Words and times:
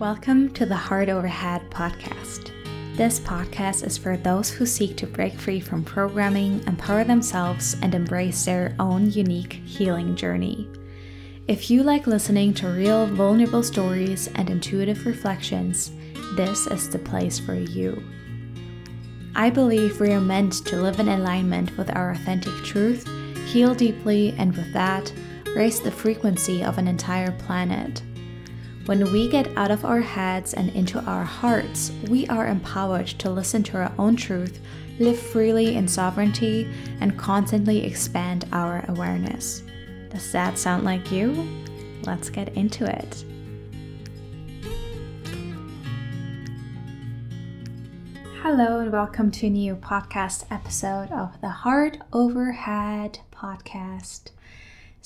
Welcome 0.00 0.52
to 0.54 0.66
the 0.66 0.74
Heart 0.74 1.08
Over 1.08 1.28
Head 1.28 1.70
podcast. 1.70 2.50
This 2.96 3.20
podcast 3.20 3.86
is 3.86 3.96
for 3.96 4.16
those 4.16 4.50
who 4.50 4.66
seek 4.66 4.96
to 4.96 5.06
break 5.06 5.34
free 5.34 5.60
from 5.60 5.84
programming, 5.84 6.64
empower 6.66 7.04
themselves, 7.04 7.76
and 7.80 7.94
embrace 7.94 8.44
their 8.44 8.74
own 8.80 9.12
unique 9.12 9.52
healing 9.52 10.16
journey. 10.16 10.68
If 11.46 11.70
you 11.70 11.84
like 11.84 12.08
listening 12.08 12.54
to 12.54 12.70
real, 12.70 13.06
vulnerable 13.06 13.62
stories 13.62 14.28
and 14.34 14.50
intuitive 14.50 15.06
reflections, 15.06 15.92
this 16.34 16.66
is 16.66 16.90
the 16.90 16.98
place 16.98 17.38
for 17.38 17.54
you. 17.54 18.02
I 19.36 19.48
believe 19.48 20.00
we 20.00 20.10
are 20.10 20.20
meant 20.20 20.54
to 20.66 20.82
live 20.82 20.98
in 20.98 21.08
alignment 21.08 21.76
with 21.78 21.94
our 21.94 22.10
authentic 22.10 22.54
truth, 22.64 23.08
heal 23.46 23.76
deeply, 23.76 24.34
and 24.38 24.56
with 24.56 24.72
that, 24.72 25.12
raise 25.54 25.78
the 25.78 25.92
frequency 25.92 26.64
of 26.64 26.78
an 26.78 26.88
entire 26.88 27.30
planet. 27.30 28.02
When 28.86 29.10
we 29.10 29.28
get 29.28 29.48
out 29.56 29.70
of 29.70 29.86
our 29.86 30.02
heads 30.02 30.52
and 30.52 30.68
into 30.76 31.00
our 31.06 31.24
hearts, 31.24 31.90
we 32.10 32.26
are 32.26 32.48
empowered 32.48 33.06
to 33.06 33.30
listen 33.30 33.62
to 33.62 33.78
our 33.78 33.90
own 33.98 34.14
truth, 34.14 34.60
live 34.98 35.18
freely 35.18 35.76
in 35.76 35.88
sovereignty, 35.88 36.70
and 37.00 37.18
constantly 37.18 37.82
expand 37.86 38.44
our 38.52 38.84
awareness. 38.88 39.62
Does 40.10 40.30
that 40.32 40.58
sound 40.58 40.84
like 40.84 41.10
you? 41.10 41.48
Let's 42.02 42.28
get 42.28 42.50
into 42.50 42.84
it. 42.84 43.24
Hello, 48.42 48.80
and 48.80 48.92
welcome 48.92 49.30
to 49.30 49.46
a 49.46 49.50
new 49.50 49.76
podcast 49.76 50.44
episode 50.50 51.10
of 51.10 51.40
the 51.40 51.48
Heart 51.48 52.00
Over 52.12 52.52
Head 52.52 53.20
podcast. 53.32 54.33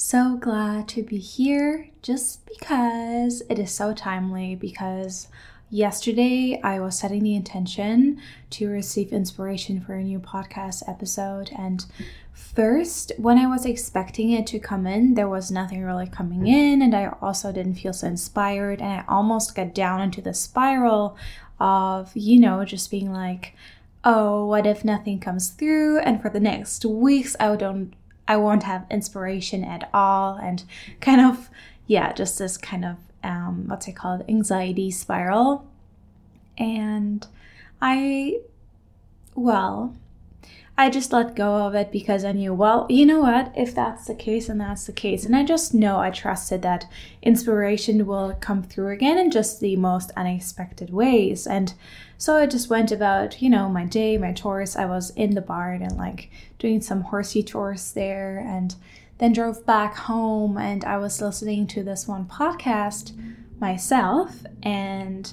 So 0.01 0.37
glad 0.37 0.87
to 0.91 1.03
be 1.03 1.19
here 1.19 1.89
just 2.03 2.47
because 2.47 3.43
it 3.51 3.59
is 3.59 3.73
so 3.73 3.93
timely. 3.93 4.55
Because 4.55 5.27
yesterday 5.71 6.61
I 6.63 6.79
was 6.79 6.97
setting 6.97 7.25
the 7.25 7.35
intention 7.35 8.21
to 8.51 8.69
receive 8.69 9.13
inspiration 9.13 9.81
for 9.81 9.95
a 9.95 10.05
new 10.05 10.21
podcast 10.21 10.89
episode, 10.89 11.51
and 11.59 11.85
first, 12.33 13.11
when 13.19 13.39
I 13.39 13.49
was 13.49 13.67
expecting 13.67 14.31
it 14.31 14.47
to 14.47 14.61
come 14.61 14.87
in, 14.87 15.15
there 15.15 15.29
was 15.29 15.51
nothing 15.51 15.83
really 15.83 16.07
coming 16.07 16.47
in, 16.47 16.81
and 16.81 16.95
I 16.95 17.13
also 17.21 17.51
didn't 17.51 17.75
feel 17.75 17.93
so 17.93 18.07
inspired, 18.07 18.81
and 18.81 19.01
I 19.01 19.05
almost 19.09 19.57
got 19.57 19.75
down 19.75 20.01
into 20.01 20.23
the 20.23 20.33
spiral 20.33 21.17
of, 21.59 22.13
you 22.15 22.39
know, 22.39 22.65
just 22.65 22.89
being 22.89 23.13
like, 23.13 23.57
oh, 24.05 24.47
what 24.47 24.65
if 24.65 24.85
nothing 24.85 25.19
comes 25.19 25.49
through? 25.49 25.99
And 25.99 26.23
for 26.23 26.31
the 26.31 26.39
next 26.39 26.85
weeks, 26.85 27.35
I 27.41 27.57
don't 27.57 27.93
I 28.29 28.37
won't 28.37 28.63
have 28.63 28.87
inspiration 28.91 29.65
at 29.65 29.89
all, 29.93 30.37
and 30.37 30.63
kind 31.01 31.21
of, 31.21 31.49
yeah, 31.87 32.13
just 32.13 32.39
this 32.39 32.57
kind 32.59 32.85
of, 32.85 32.97
um, 33.25 33.67
what's 33.67 33.89
it 33.89 33.97
called, 33.97 34.25
anxiety 34.29 34.91
spiral. 34.91 35.67
And 36.59 37.27
I, 37.81 38.41
well, 39.35 39.97
I 40.77 40.91
just 40.91 41.13
let 41.13 41.35
go 41.35 41.67
of 41.67 41.75
it 41.75 41.91
because 41.91 42.25
I 42.25 42.31
knew, 42.33 42.55
well, 42.55 42.87
you 42.89 43.05
know 43.05 43.21
what? 43.21 43.53
If 43.57 43.75
that's 43.75 44.07
the 44.07 44.15
case, 44.15 44.49
and 44.49 44.61
that's 44.61 44.87
the 44.87 44.93
case. 44.93 45.25
And 45.25 45.35
I 45.35 45.43
just 45.45 45.75
know 45.75 45.99
I 45.99 46.11
trusted 46.11 46.63
that 46.63 46.85
inspiration 47.23 48.07
will 48.07 48.37
come 48.41 48.63
through 48.63 48.91
again 48.91 49.19
in 49.19 49.31
just 49.31 49.59
the 49.59 49.75
most 49.75 50.13
unexpected 50.17 50.91
ways. 50.91 51.49
And 51.49 51.75
so 52.19 52.37
I 52.37 52.47
just 52.47 52.69
went 52.69 52.93
about, 52.93 53.41
you 53.41 53.49
know, 53.49 53.69
my 53.69 53.85
day, 53.85 54.19
my 54.19 54.33
chores. 54.33 54.77
I 54.77 54.85
was 54.85 55.11
in 55.11 55.35
the 55.35 55.41
barn 55.41 55.83
and 55.83 55.97
like 55.97 56.31
doing 56.59 56.81
some 56.81 57.03
horsey 57.03 57.43
chores 57.43 57.93
there 57.93 58.39
and 58.39 58.75
then 59.19 59.33
drove 59.33 59.65
back 59.65 59.95
home 59.97 60.59
and 60.59 60.85
I 60.85 60.99
was 60.99 61.23
listening 61.23 61.67
to 61.69 61.83
this 61.83 62.07
one 62.07 62.27
podcast 62.27 63.13
myself. 63.61 64.43
And 64.63 65.33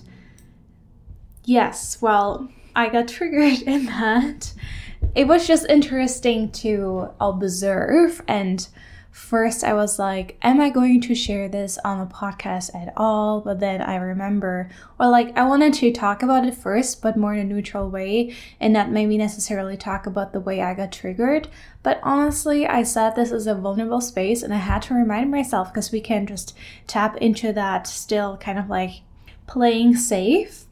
yes, 1.43 2.01
well, 2.01 2.49
I 2.75 2.89
got 2.89 3.07
triggered 3.09 3.61
in 3.63 3.87
that 3.87 4.53
it 5.15 5.27
was 5.27 5.47
just 5.47 5.65
interesting 5.69 6.51
to 6.51 7.09
observe. 7.19 8.21
And 8.27 8.67
first, 9.15 9.63
I 9.63 9.73
was 9.73 9.97
like, 9.97 10.37
Am 10.41 10.59
I 10.59 10.69
going 10.69 10.99
to 11.01 11.15
share 11.15 11.47
this 11.47 11.77
on 11.85 11.99
the 11.99 12.13
podcast 12.13 12.75
at 12.75 12.91
all? 12.97 13.39
But 13.39 13.61
then 13.61 13.81
I 13.81 13.95
remember, 13.95 14.69
or 14.99 15.07
like, 15.07 15.35
I 15.37 15.47
wanted 15.47 15.73
to 15.75 15.93
talk 15.93 16.21
about 16.21 16.45
it 16.45 16.53
first, 16.53 17.01
but 17.01 17.15
more 17.15 17.33
in 17.33 17.39
a 17.39 17.43
neutral 17.45 17.89
way, 17.89 18.35
and 18.59 18.73
not 18.73 18.91
maybe 18.91 19.17
necessarily 19.17 19.77
talk 19.77 20.05
about 20.05 20.33
the 20.33 20.41
way 20.41 20.61
I 20.61 20.73
got 20.73 20.91
triggered. 20.91 21.47
But 21.81 22.01
honestly, 22.03 22.67
I 22.67 22.83
said 22.83 23.15
this 23.15 23.31
is 23.31 23.47
a 23.47 23.55
vulnerable 23.55 24.01
space, 24.01 24.43
and 24.43 24.53
I 24.53 24.57
had 24.57 24.81
to 24.83 24.93
remind 24.93 25.31
myself 25.31 25.73
because 25.73 25.93
we 25.93 26.01
can 26.01 26.27
just 26.27 26.53
tap 26.85 27.15
into 27.17 27.53
that 27.53 27.87
still 27.87 28.35
kind 28.35 28.59
of 28.59 28.69
like 28.69 29.01
playing 29.47 29.95
safe 29.95 30.64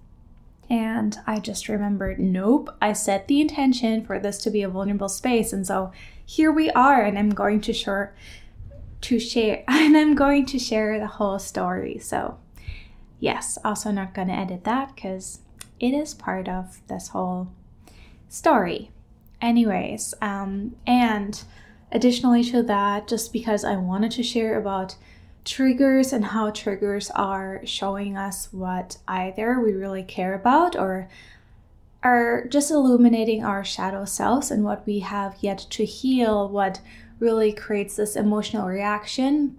and 0.74 1.20
I 1.28 1.40
just 1.40 1.70
remembered, 1.70 2.18
nope, 2.18 2.76
I 2.82 2.94
set 2.94 3.28
the 3.28 3.40
intention 3.40 4.04
for 4.04 4.18
this 4.18 4.40
to 4.40 4.50
be 4.50 4.64
a 4.64 4.68
vulnerable 4.68 5.08
space. 5.08 5.54
And 5.54 5.68
so 5.68 5.92
here 6.26 6.52
we 6.52 6.72
are, 6.72 7.04
and 7.04 7.16
I'm 7.16 7.30
going 7.30 7.62
to 7.62 7.74
share 7.74 8.16
to 9.02 9.20
share 9.20 9.64
and 9.68 9.96
I'm 9.96 10.16
going 10.16 10.48
to 10.48 10.58
share 10.58 10.98
the 10.98 11.06
whole 11.06 11.38
story. 11.38 12.00
So 12.00 12.40
yes, 13.20 13.60
also 13.64 13.92
not 13.92 14.16
gonna 14.16 14.34
edit 14.34 14.64
that 14.64 14.96
because 14.96 15.42
it 15.80 15.94
is 15.94 16.16
part 16.16 16.50
of 16.50 16.82
this 16.88 17.10
whole 17.10 17.50
story. 18.28 18.90
Anyways, 19.44 20.16
um, 20.24 20.76
and 20.88 21.44
additionally 21.92 22.44
to 22.46 22.64
that, 22.64 23.08
just 23.08 23.32
because 23.32 23.64
I 23.64 23.76
wanted 23.76 24.10
to 24.14 24.24
share 24.24 24.58
about 24.58 24.96
triggers 25.46 26.14
and 26.14 26.26
how 26.26 26.50
triggers 26.52 27.10
are 27.12 27.62
showing 27.66 28.16
us 28.16 28.50
what 28.52 28.98
either 29.08 29.60
we 29.60 29.74
really 29.74 30.04
care 30.04 30.34
about 30.34 30.76
or 30.76 31.10
are 32.02 32.46
just 32.48 32.72
illuminating 32.72 33.44
our 33.44 33.64
shadow 33.64 34.06
selves 34.06 34.52
and 34.52 34.64
what 34.64 34.86
we 34.86 35.00
have 35.00 35.36
yet 35.42 35.66
to 35.70 35.86
heal, 35.86 36.50
what 36.50 36.82
really 37.20 37.54
creates 37.54 37.96
this 37.96 38.16
emotional 38.16 38.68
reaction 38.68 39.58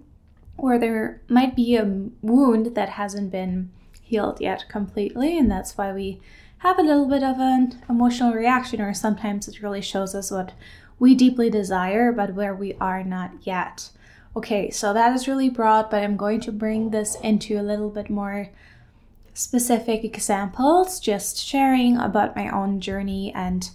where 0.57 0.79
there 0.79 1.21
might 1.27 1.55
be 1.55 1.75
a 1.75 2.09
wound 2.21 2.75
that 2.75 2.89
hasn't 2.89 3.31
been 3.31 3.69
healed 4.01 4.39
yet 4.39 4.65
completely, 4.69 5.37
and 5.37 5.49
that's 5.51 5.77
why 5.77 5.91
we 5.91 6.21
have 6.59 6.79
a 6.79 6.83
little 6.83 7.07
bit 7.07 7.23
of 7.23 7.39
an 7.39 7.81
emotional 7.89 8.33
reaction, 8.33 8.79
or 8.79 8.93
sometimes 8.93 9.47
it 9.47 9.61
really 9.61 9.81
shows 9.81 10.15
us 10.15 10.31
what 10.31 10.53
we 10.97 11.13
deeply 11.13 11.49
desire, 11.49 12.11
but 12.11 12.33
where 12.33 12.55
we 12.55 12.73
are 12.75 13.03
not 13.03 13.31
yet. 13.41 13.89
Okay, 14.37 14.69
so 14.69 14.93
that 14.93 15.13
is 15.13 15.29
really 15.29 15.49
broad, 15.49 15.89
but 15.89 16.03
I'm 16.03 16.17
going 16.17 16.41
to 16.41 16.51
bring 16.51 16.89
this 16.89 17.15
into 17.21 17.57
a 17.57 17.63
little 17.63 17.89
bit 17.89 18.09
more 18.09 18.49
specific 19.33 20.03
examples, 20.03 20.99
just 20.99 21.37
sharing 21.37 21.97
about 21.97 22.35
my 22.35 22.49
own 22.49 22.81
journey. 22.81 23.31
And 23.33 23.69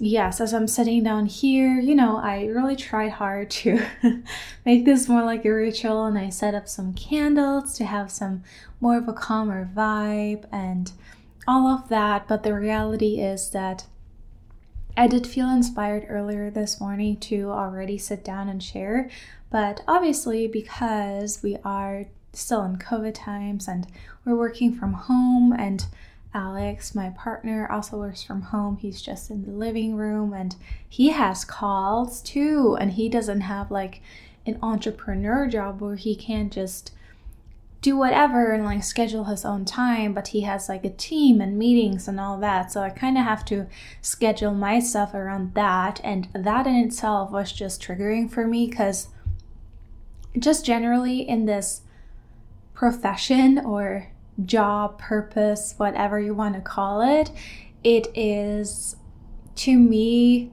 yes, 0.00 0.40
as 0.40 0.52
I'm 0.52 0.66
sitting 0.66 1.04
down 1.04 1.26
here, 1.26 1.78
you 1.78 1.94
know, 1.94 2.16
I 2.16 2.46
really 2.46 2.74
tried 2.74 3.12
hard 3.12 3.50
to 3.50 3.84
make 4.66 4.84
this 4.84 5.08
more 5.08 5.22
like 5.22 5.44
a 5.44 5.50
ritual, 5.50 6.06
and 6.06 6.18
I 6.18 6.30
set 6.30 6.56
up 6.56 6.66
some 6.66 6.92
candles 6.92 7.74
to 7.74 7.84
have 7.84 8.10
some 8.10 8.42
more 8.80 8.98
of 8.98 9.08
a 9.08 9.12
calmer 9.12 9.70
vibe 9.76 10.44
and 10.50 10.90
all 11.46 11.68
of 11.68 11.88
that. 11.88 12.26
But 12.26 12.42
the 12.42 12.54
reality 12.54 13.20
is 13.20 13.50
that 13.50 13.86
I 14.96 15.06
did 15.06 15.26
feel 15.26 15.48
inspired 15.48 16.06
earlier 16.08 16.50
this 16.50 16.80
morning 16.80 17.16
to 17.18 17.50
already 17.50 17.96
sit 17.96 18.24
down 18.24 18.48
and 18.48 18.62
share, 18.62 19.08
but 19.50 19.82
obviously, 19.88 20.46
because 20.46 21.42
we 21.42 21.56
are 21.64 22.06
still 22.32 22.64
in 22.64 22.76
COVID 22.76 23.14
times 23.14 23.66
and 23.66 23.86
we're 24.24 24.36
working 24.36 24.74
from 24.74 24.92
home, 24.92 25.52
and 25.52 25.86
Alex, 26.32 26.94
my 26.94 27.10
partner, 27.10 27.66
also 27.70 27.98
works 27.98 28.22
from 28.22 28.42
home. 28.42 28.76
He's 28.76 29.02
just 29.02 29.30
in 29.30 29.44
the 29.44 29.50
living 29.50 29.96
room 29.96 30.32
and 30.32 30.54
he 30.88 31.10
has 31.10 31.44
calls 31.44 32.22
too. 32.22 32.76
And 32.80 32.92
he 32.92 33.08
doesn't 33.08 33.40
have 33.42 33.70
like 33.70 34.00
an 34.46 34.58
entrepreneur 34.62 35.48
job 35.48 35.80
where 35.80 35.96
he 35.96 36.14
can 36.14 36.48
just 36.50 36.92
do 37.80 37.96
whatever 37.96 38.52
and 38.52 38.64
like 38.64 38.84
schedule 38.84 39.24
his 39.24 39.44
own 39.44 39.64
time, 39.64 40.12
but 40.12 40.28
he 40.28 40.42
has 40.42 40.68
like 40.68 40.84
a 40.84 40.90
team 40.90 41.40
and 41.40 41.58
meetings 41.58 42.06
and 42.06 42.20
all 42.20 42.38
that. 42.38 42.70
So 42.70 42.82
I 42.82 42.90
kind 42.90 43.16
of 43.16 43.24
have 43.24 43.44
to 43.46 43.66
schedule 44.02 44.52
myself 44.52 45.14
around 45.14 45.54
that. 45.54 46.00
And 46.04 46.28
that 46.34 46.66
in 46.66 46.76
itself 46.76 47.32
was 47.32 47.52
just 47.52 47.82
triggering 47.82 48.30
for 48.30 48.46
me 48.46 48.66
because 48.68 49.08
just 50.38 50.64
generally 50.64 51.20
in 51.20 51.46
this 51.46 51.82
profession 52.74 53.58
or 53.58 54.08
job, 54.44 54.98
purpose, 54.98 55.74
whatever 55.76 56.20
you 56.20 56.34
want 56.34 56.54
to 56.54 56.60
call 56.60 57.02
it, 57.02 57.30
it 57.84 58.08
is 58.14 58.96
to 59.56 59.78
me 59.78 60.52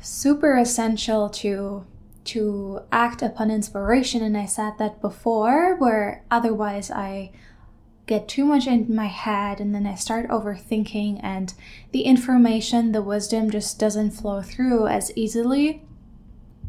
super 0.00 0.56
essential 0.56 1.28
to 1.28 1.84
to 2.24 2.80
act 2.92 3.22
upon 3.22 3.50
inspiration. 3.50 4.22
And 4.22 4.36
I 4.36 4.44
said 4.44 4.74
that 4.78 5.00
before 5.00 5.76
where 5.76 6.24
otherwise 6.30 6.90
I 6.90 7.32
get 8.06 8.28
too 8.28 8.44
much 8.44 8.66
in 8.66 8.94
my 8.94 9.06
head 9.06 9.60
and 9.60 9.74
then 9.74 9.86
I 9.86 9.94
start 9.94 10.28
overthinking 10.28 11.20
and 11.22 11.54
the 11.92 12.02
information, 12.02 12.92
the 12.92 13.02
wisdom 13.02 13.50
just 13.50 13.78
doesn't 13.78 14.10
flow 14.10 14.42
through 14.42 14.88
as 14.88 15.10
easily 15.16 15.82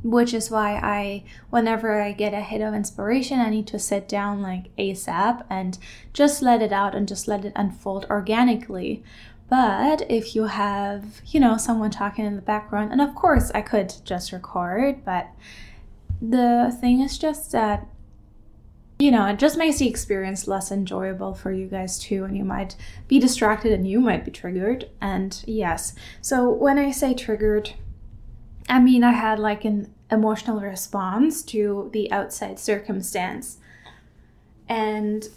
which 0.04 0.34
is 0.34 0.50
why 0.50 0.76
I, 0.76 1.24
whenever 1.50 2.02
I 2.02 2.12
get 2.12 2.34
a 2.34 2.42
hit 2.42 2.62
of 2.62 2.74
inspiration, 2.74 3.40
I 3.40 3.50
need 3.50 3.68
to 3.68 3.80
sit 3.80 4.08
down 4.08 4.42
like 4.42 4.76
ASAP 4.78 5.46
and 5.50 5.78
just 6.14 6.42
let 6.42 6.62
it 6.62 6.72
out 6.72 6.96
and 6.96 7.08
just 7.08 7.28
let 7.28 7.46
it 7.46 7.54
unfold 7.56 8.06
organically. 8.10 9.04
But 9.50 10.10
if 10.10 10.36
you 10.36 10.46
have, 10.46 11.22
you 11.26 11.40
know, 11.40 11.58
someone 11.58 11.92
talking 11.92 12.26
in 12.26 12.36
the 12.36 12.42
background, 12.42 12.92
and 12.92 13.02
of 13.02 13.16
course 13.16 13.52
I 13.54 13.62
could 13.62 13.94
just 14.06 14.32
record, 14.32 15.04
but 15.04 15.28
the 16.22 16.76
thing 16.80 17.02
is 17.02 17.18
just 17.18 17.52
that, 17.52 17.88
you 19.00 19.12
know, 19.12 19.26
it 19.26 19.40
just 19.40 19.58
makes 19.58 19.80
the 19.80 19.88
experience 19.88 20.48
less 20.48 20.72
enjoyable 20.72 21.34
for 21.34 21.52
you 21.52 21.68
guys 21.68 21.98
too, 21.98 22.26
and 22.26 22.38
you 22.38 22.44
might 22.44 22.76
be 23.08 23.20
distracted 23.20 23.72
and 23.72 23.88
you 23.88 24.00
might 24.00 24.24
be 24.24 24.32
triggered. 24.32 24.90
And 25.02 25.42
yes, 25.48 25.96
so 26.22 26.50
when 26.50 26.78
I 26.78 26.92
say 26.92 27.14
triggered, 27.14 27.74
I 28.70 28.80
mean 28.80 29.04
I 29.04 29.12
had 29.12 29.40
like 29.40 29.66
an 29.66 29.94
emotional 30.12 30.60
response 30.60 31.44
to 31.44 31.90
the 31.94 32.12
outside 32.12 32.60
circumstance. 32.60 33.58
And 34.68 35.28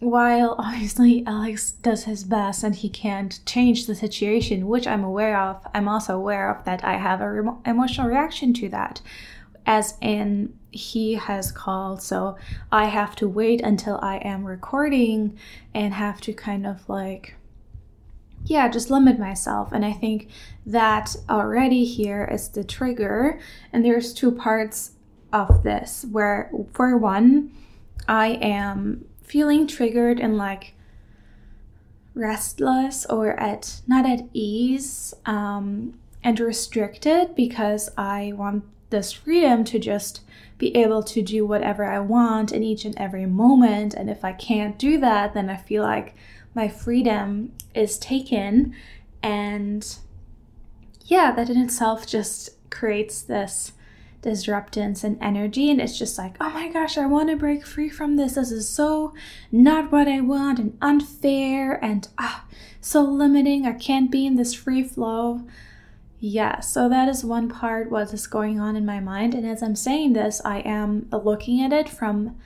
while 0.00 0.56
obviously 0.58 1.22
Alex 1.26 1.72
does 1.72 2.04
his 2.04 2.24
best 2.24 2.64
and 2.64 2.74
he 2.74 2.88
can't 2.88 3.38
change 3.46 3.86
the 3.86 3.94
situation, 3.94 4.66
which 4.66 4.86
I'm 4.86 5.04
aware 5.04 5.38
of, 5.38 5.64
I'm 5.72 5.86
also 5.86 6.16
aware 6.16 6.50
of 6.50 6.64
that 6.64 6.82
I 6.84 6.94
have 6.96 7.20
a 7.20 7.30
re- 7.30 7.52
emotional 7.64 8.08
reaction 8.08 8.52
to 8.54 8.68
that. 8.70 9.00
As 9.64 9.94
in, 10.00 10.58
he 10.72 11.14
has 11.14 11.52
called, 11.52 12.02
so 12.02 12.36
I 12.72 12.86
have 12.86 13.14
to 13.16 13.28
wait 13.28 13.60
until 13.60 14.00
I 14.02 14.16
am 14.16 14.44
recording 14.44 15.38
and 15.72 15.94
have 15.94 16.20
to 16.22 16.32
kind 16.32 16.66
of 16.66 16.88
like, 16.88 17.36
yeah, 18.44 18.68
just 18.68 18.90
limit 18.90 19.18
myself. 19.18 19.72
And 19.72 19.84
I 19.84 19.92
think 19.92 20.28
that 20.66 21.16
already 21.28 21.84
here 21.84 22.28
is 22.30 22.48
the 22.48 22.64
trigger. 22.64 23.38
And 23.72 23.84
there's 23.84 24.12
two 24.12 24.32
parts 24.32 24.92
of 25.32 25.62
this 25.62 26.04
where, 26.10 26.50
for 26.72 26.96
one, 26.96 27.52
I 28.08 28.38
am 28.40 29.06
feeling 29.22 29.66
triggered 29.66 30.20
and 30.20 30.36
like 30.36 30.74
restless 32.14 33.06
or 33.06 33.38
at 33.40 33.80
not 33.86 34.04
at 34.04 34.28
ease 34.32 35.14
um, 35.24 35.94
and 36.22 36.38
restricted 36.38 37.34
because 37.34 37.88
I 37.96 38.32
want 38.34 38.64
this 38.90 39.12
freedom 39.12 39.64
to 39.64 39.78
just 39.78 40.20
be 40.58 40.76
able 40.76 41.02
to 41.02 41.22
do 41.22 41.46
whatever 41.46 41.84
I 41.84 41.98
want 42.00 42.52
in 42.52 42.62
each 42.62 42.84
and 42.84 42.96
every 42.98 43.26
moment. 43.26 43.94
And 43.94 44.10
if 44.10 44.24
I 44.24 44.32
can't 44.32 44.78
do 44.78 44.98
that, 44.98 45.34
then 45.34 45.48
I 45.48 45.56
feel 45.56 45.82
like 45.82 46.14
my 46.54 46.68
freedom 46.68 47.52
is 47.74 47.98
taken. 47.98 48.74
And 49.22 49.96
yeah, 51.06 51.32
that 51.32 51.50
in 51.50 51.60
itself 51.60 52.06
just 52.06 52.70
creates 52.70 53.22
this 53.22 53.72
disruptance 54.22 55.02
and 55.02 55.18
energy. 55.20 55.70
And 55.70 55.80
it's 55.80 55.98
just 55.98 56.16
like 56.16 56.36
oh 56.40 56.50
my 56.50 56.68
gosh 56.68 56.96
i 56.96 57.06
want 57.06 57.28
to 57.28 57.36
break 57.36 57.66
free 57.66 57.88
from 57.88 58.16
this. 58.16 58.34
This 58.34 58.52
is 58.52 58.68
so 58.68 59.12
not 59.50 59.90
what 59.90 60.08
i 60.08 60.20
want 60.20 60.58
and 60.58 60.78
unfair 60.80 61.84
and 61.84 62.08
ah 62.18 62.44
so 62.80 63.02
limiting. 63.02 63.66
I 63.66 63.72
can't 63.72 64.10
be 64.10 64.24
in 64.26 64.36
this 64.36 64.54
free 64.54 64.84
flow. 64.84 65.42
Yeah 66.20 66.60
so 66.60 66.88
that 66.88 67.08
is 67.08 67.24
one 67.24 67.48
part 67.48 67.90
what 67.90 68.12
is 68.14 68.28
going 68.28 68.60
on 68.60 68.76
in 68.76 68.86
my 68.86 69.00
mind. 69.00 69.34
And 69.34 69.44
as 69.44 69.62
i'm 69.62 69.76
saying 69.76 70.12
this 70.12 70.40
i 70.44 70.60
am 70.60 71.08
looking 71.10 71.60
at 71.60 71.72
it 71.72 71.88
from 71.88 72.36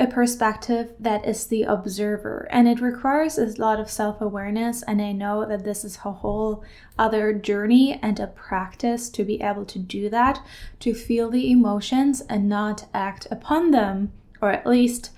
a 0.00 0.06
perspective 0.06 0.94
that 1.00 1.26
is 1.26 1.46
the 1.46 1.64
observer. 1.64 2.46
And 2.50 2.68
it 2.68 2.80
requires 2.80 3.36
a 3.36 3.46
lot 3.60 3.80
of 3.80 3.90
self-awareness. 3.90 4.82
And 4.84 5.02
i 5.02 5.12
know 5.12 5.44
that 5.44 5.64
this 5.64 5.84
is 5.84 5.98
a 6.04 6.12
whole 6.12 6.62
other 6.98 7.32
journey 7.32 7.98
and 8.02 8.20
a 8.20 8.26
practice 8.28 9.08
to 9.10 9.24
be 9.24 9.40
able 9.40 9.64
to 9.66 9.78
do 9.78 10.08
that 10.10 10.40
to 10.80 10.94
feel 10.94 11.30
the 11.30 11.50
emotions 11.50 12.20
and 12.22 12.48
not 12.48 12.86
act 12.94 13.26
upon 13.30 13.70
them 13.70 14.12
or 14.40 14.52
at 14.52 14.66
least 14.66 15.10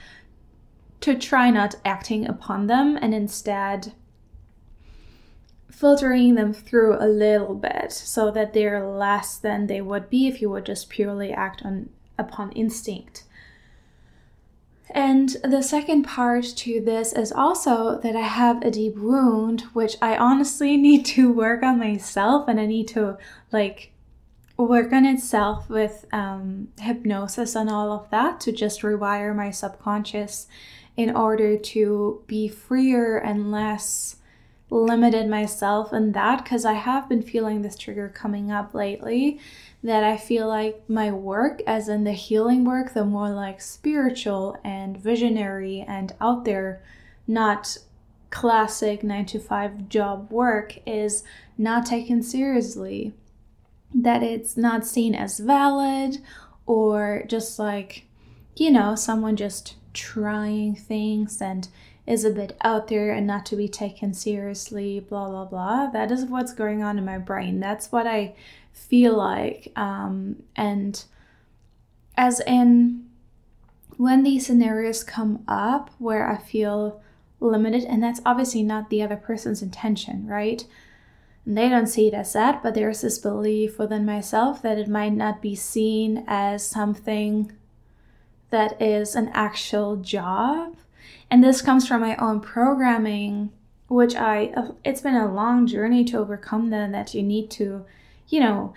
to 1.01 1.15
try 1.15 1.51
not 1.51 1.77
acting 1.85 2.27
upon 2.27 2.67
them 2.67 2.99
and 3.01 3.15
instead 3.15 3.93
filtering 5.71 6.35
them 6.35 6.53
through 6.53 6.97
a 7.01 7.07
little 7.07 7.55
bit 7.55 7.91
so 7.91 8.31
that 8.31 8.53
they're 8.53 8.87
less 8.87 9.39
than 9.39 9.67
they 9.67 9.81
would 9.81 10.11
be 10.11 10.27
if 10.27 10.43
you 10.43 10.51
would 10.51 10.67
just 10.67 10.91
purely 10.91 11.33
act 11.33 11.63
on 11.65 11.89
upon 12.19 12.53
instinct 12.53 13.25
and 14.95 15.37
the 15.45 15.63
second 15.63 16.05
part 16.05 16.45
to 16.45 16.81
this 16.81 17.13
is 17.13 17.33
also 17.33 17.99
that 17.99 18.17
I 18.17 18.23
have 18.23 18.63
a 18.63 18.71
deep 18.71 18.97
wound, 18.97 19.63
which 19.73 19.97
I 20.03 20.17
honestly 20.17 20.77
need 20.89 21.05
to 21.07 21.33
work 21.33 21.63
on 21.63 21.79
myself 21.79 22.49
and 22.49 22.61
I 22.61 22.67
need 22.67 22.89
to 22.89 23.19
like 23.53 23.93
work 24.57 24.93
on 24.93 25.07
itself 25.07 25.69
with 25.69 26.05
um, 26.13 26.69
hypnosis 26.81 27.55
and 27.55 27.71
all 27.71 27.93
of 27.93 28.11
that 28.11 28.41
to 28.41 28.53
just 28.53 28.83
rewire 28.83 29.35
my 29.35 29.51
subconscious 29.51 30.47
in 30.97 31.15
order 31.15 31.57
to 31.57 32.23
be 32.27 32.49
freer 32.49 33.17
and 33.17 33.51
less 33.51 34.17
limited 34.71 35.29
myself 35.29 35.93
in 35.93 36.13
that 36.13 36.45
because 36.45 36.65
I 36.65 36.75
have 36.75 37.09
been 37.09 37.23
feeling 37.23 37.63
this 37.63 37.77
trigger 37.77 38.09
coming 38.09 38.53
up 38.53 38.75
lately 38.75 39.41
that 39.83 40.05
I 40.05 40.17
feel 40.17 40.47
like 40.47 40.83
my 40.89 41.11
work, 41.11 41.63
as 41.67 41.89
in 41.89 42.05
the 42.05 42.13
healing 42.13 42.65
work, 42.65 42.93
the 42.93 43.05
more 43.05 43.31
like 43.31 43.61
spiritual 43.61 44.57
and 44.63 44.97
visionary 44.97 45.85
and 45.87 46.15
out 46.21 46.45
there, 46.45 46.83
not 47.27 47.79
classic 48.29 49.03
nine 49.03 49.27
to 49.27 49.39
five 49.39 49.89
job 49.89 50.31
work, 50.31 50.79
is 50.87 51.25
not 51.57 51.87
taken 51.87 52.23
seriously. 52.23 53.15
That 53.95 54.23
it's 54.23 54.57
not 54.57 54.87
seen 54.87 55.15
as 55.15 55.39
valid 55.39 56.19
or 56.67 57.25
just 57.27 57.59
like, 57.59 58.07
you 58.57 58.71
know, 58.71 58.95
someone 58.95 59.35
just 59.35 59.77
trying 59.95 60.77
things 60.77 61.41
and 61.41 61.69
is 62.07 62.25
a 62.25 62.31
bit 62.31 62.57
out 62.63 62.89
there 62.89 63.13
and 63.13 63.27
not 63.27 63.47
to 63.47 63.57
be 63.57 63.69
taken 63.69 64.13
seriously, 64.13 65.01
blah, 65.01 65.29
blah, 65.29 65.45
blah. 65.45 65.87
That 65.91 66.11
is 66.11 66.25
what's 66.25 66.53
going 66.53 66.83
on 66.83 66.99
in 66.99 67.05
my 67.05 67.19
brain. 67.19 67.61
That's 67.61 67.91
what 67.91 68.07
I 68.07 68.35
feel 68.73 69.17
like. 69.17 69.73
Um, 69.77 70.43
and 70.57 71.03
as 72.17 72.41
in, 72.41 73.07
when 73.97 74.23
these 74.23 74.47
scenarios 74.47 75.05
come 75.05 75.45
up 75.47 75.91
where 75.99 76.29
I 76.29 76.39
feel 76.39 77.03
limited, 77.39 77.85
and 77.85 78.03
that's 78.03 78.21
obviously 78.25 78.63
not 78.63 78.91
the 78.91 79.03
other 79.03 79.17
person's 79.17 79.63
intention, 79.63 80.27
right? 80.27 80.67
And 81.45 81.57
they 81.57 81.69
don't 81.69 81.87
see 81.87 82.09
it 82.09 82.15
as 82.15 82.33
that, 82.35 82.63
but 82.63 82.75
there's 82.75 83.01
this 83.01 83.19
belief 83.19 83.79
within 83.79 84.05
myself 84.05 84.63
that 84.63 84.79
it 84.79 84.89
might 84.89 85.15
not 85.15 85.41
be 85.41 85.55
seen 85.55 86.25
as 86.27 86.67
something 86.67 87.53
that 88.51 88.81
is 88.81 89.15
an 89.15 89.31
actual 89.33 89.97
job. 89.97 90.77
And 91.31 91.43
this 91.43 91.63
comes 91.63 91.87
from 91.87 92.01
my 92.01 92.17
own 92.17 92.41
programming, 92.41 93.51
which 93.89 94.15
I, 94.17 94.53
it's 94.85 95.01
been 95.01 95.15
a 95.15 95.33
long 95.33 95.67
journey 95.67 96.05
to 96.05 96.19
overcome 96.19 96.71
that, 96.71 96.93
that 96.93 97.15
you 97.15 97.23
need 97.23 97.51
to 97.53 97.85
you 98.31 98.41
know, 98.41 98.73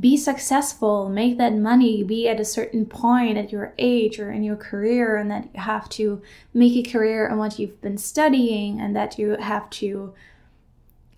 be 0.00 0.16
successful, 0.16 1.08
make 1.08 1.38
that 1.38 1.54
money, 1.54 2.04
be 2.04 2.28
at 2.28 2.40
a 2.40 2.44
certain 2.44 2.86
point 2.86 3.36
at 3.36 3.50
your 3.50 3.74
age 3.78 4.18
or 4.20 4.30
in 4.30 4.44
your 4.44 4.56
career, 4.56 5.16
and 5.16 5.30
that 5.30 5.48
you 5.52 5.60
have 5.60 5.88
to 5.90 6.22
make 6.54 6.74
a 6.74 6.90
career 6.90 7.26
in 7.26 7.36
what 7.36 7.58
you've 7.58 7.80
been 7.82 7.98
studying, 7.98 8.80
and 8.80 8.96
that 8.96 9.18
you 9.18 9.36
have 9.40 9.68
to 9.70 10.14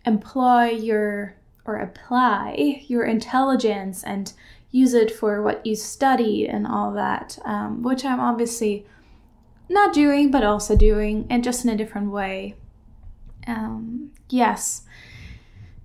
employ 0.06 0.70
your 0.70 1.36
or 1.66 1.76
apply 1.76 2.82
your 2.88 3.04
intelligence 3.04 4.02
and 4.02 4.32
use 4.70 4.92
it 4.92 5.10
for 5.10 5.42
what 5.42 5.64
you 5.64 5.76
studied 5.76 6.46
and 6.46 6.66
all 6.66 6.92
that, 6.92 7.38
um, 7.44 7.82
which 7.82 8.04
I'm 8.04 8.20
obviously 8.20 8.84
not 9.68 9.94
doing, 9.94 10.30
but 10.30 10.42
also 10.42 10.76
doing, 10.76 11.26
and 11.30 11.44
just 11.44 11.64
in 11.64 11.70
a 11.70 11.76
different 11.76 12.10
way. 12.10 12.54
Um, 13.46 14.10
yes. 14.28 14.82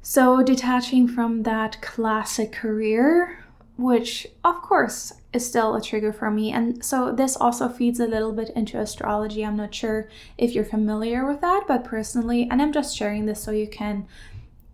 So, 0.02 0.42
detaching 0.44 1.08
from 1.08 1.44
that 1.44 1.82
classic 1.82 2.52
career, 2.52 3.44
which 3.78 4.28
of 4.44 4.62
course 4.62 5.14
is 5.34 5.46
still 5.46 5.76
a 5.76 5.82
trigger 5.82 6.14
for 6.14 6.32
me. 6.32 6.52
And 6.52 6.84
so, 6.84 7.12
this 7.12 7.36
also 7.36 7.70
feeds 7.70 8.00
a 8.00 8.08
little 8.08 8.32
bit 8.32 8.50
into 8.52 8.80
astrology. 8.80 9.46
I'm 9.46 9.58
not 9.58 9.76
sure 9.76 10.10
if 10.38 10.56
you're 10.56 10.66
familiar 10.66 11.26
with 11.28 11.42
that, 11.42 11.66
but 11.68 11.84
personally, 11.84 12.48
and 12.50 12.62
I'm 12.62 12.72
just 12.72 12.96
sharing 12.96 13.26
this 13.26 13.44
so 13.44 13.52
you 13.52 13.68
can 13.68 14.08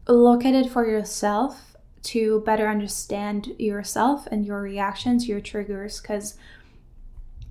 look 0.07 0.45
at 0.45 0.53
it 0.53 0.69
for 0.69 0.87
yourself 0.87 1.75
to 2.03 2.41
better 2.41 2.67
understand 2.67 3.55
yourself 3.57 4.27
and 4.27 4.45
your 4.45 4.61
reactions, 4.61 5.27
your 5.27 5.41
triggers, 5.41 5.99
because 5.99 6.37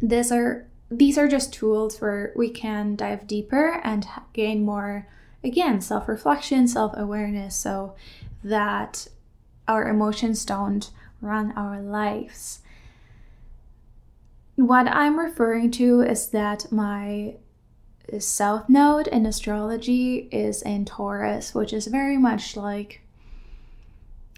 these 0.00 0.30
are 0.30 0.66
these 0.90 1.18
are 1.18 1.26
just 1.26 1.52
tools 1.52 2.00
where 2.00 2.32
we 2.36 2.50
can 2.50 2.94
dive 2.94 3.26
deeper 3.26 3.80
and 3.82 4.06
gain 4.32 4.64
more 4.64 5.08
again, 5.44 5.80
self 5.80 6.08
reflection, 6.08 6.66
self 6.66 6.92
awareness, 6.96 7.54
so 7.54 7.94
that 8.42 9.06
our 9.68 9.88
emotions 9.88 10.44
don't 10.44 10.90
run 11.20 11.52
our 11.52 11.80
lives. 11.80 12.60
What 14.56 14.88
I'm 14.88 15.18
referring 15.18 15.70
to 15.72 16.00
is 16.00 16.28
that 16.28 16.70
my 16.70 17.36
south 18.18 18.68
node 18.68 19.06
in 19.08 19.26
astrology 19.26 20.28
is 20.30 20.62
in 20.62 20.84
Taurus, 20.84 21.54
which 21.54 21.72
is 21.72 21.86
very 21.86 22.18
much 22.18 22.56
like 22.56 23.00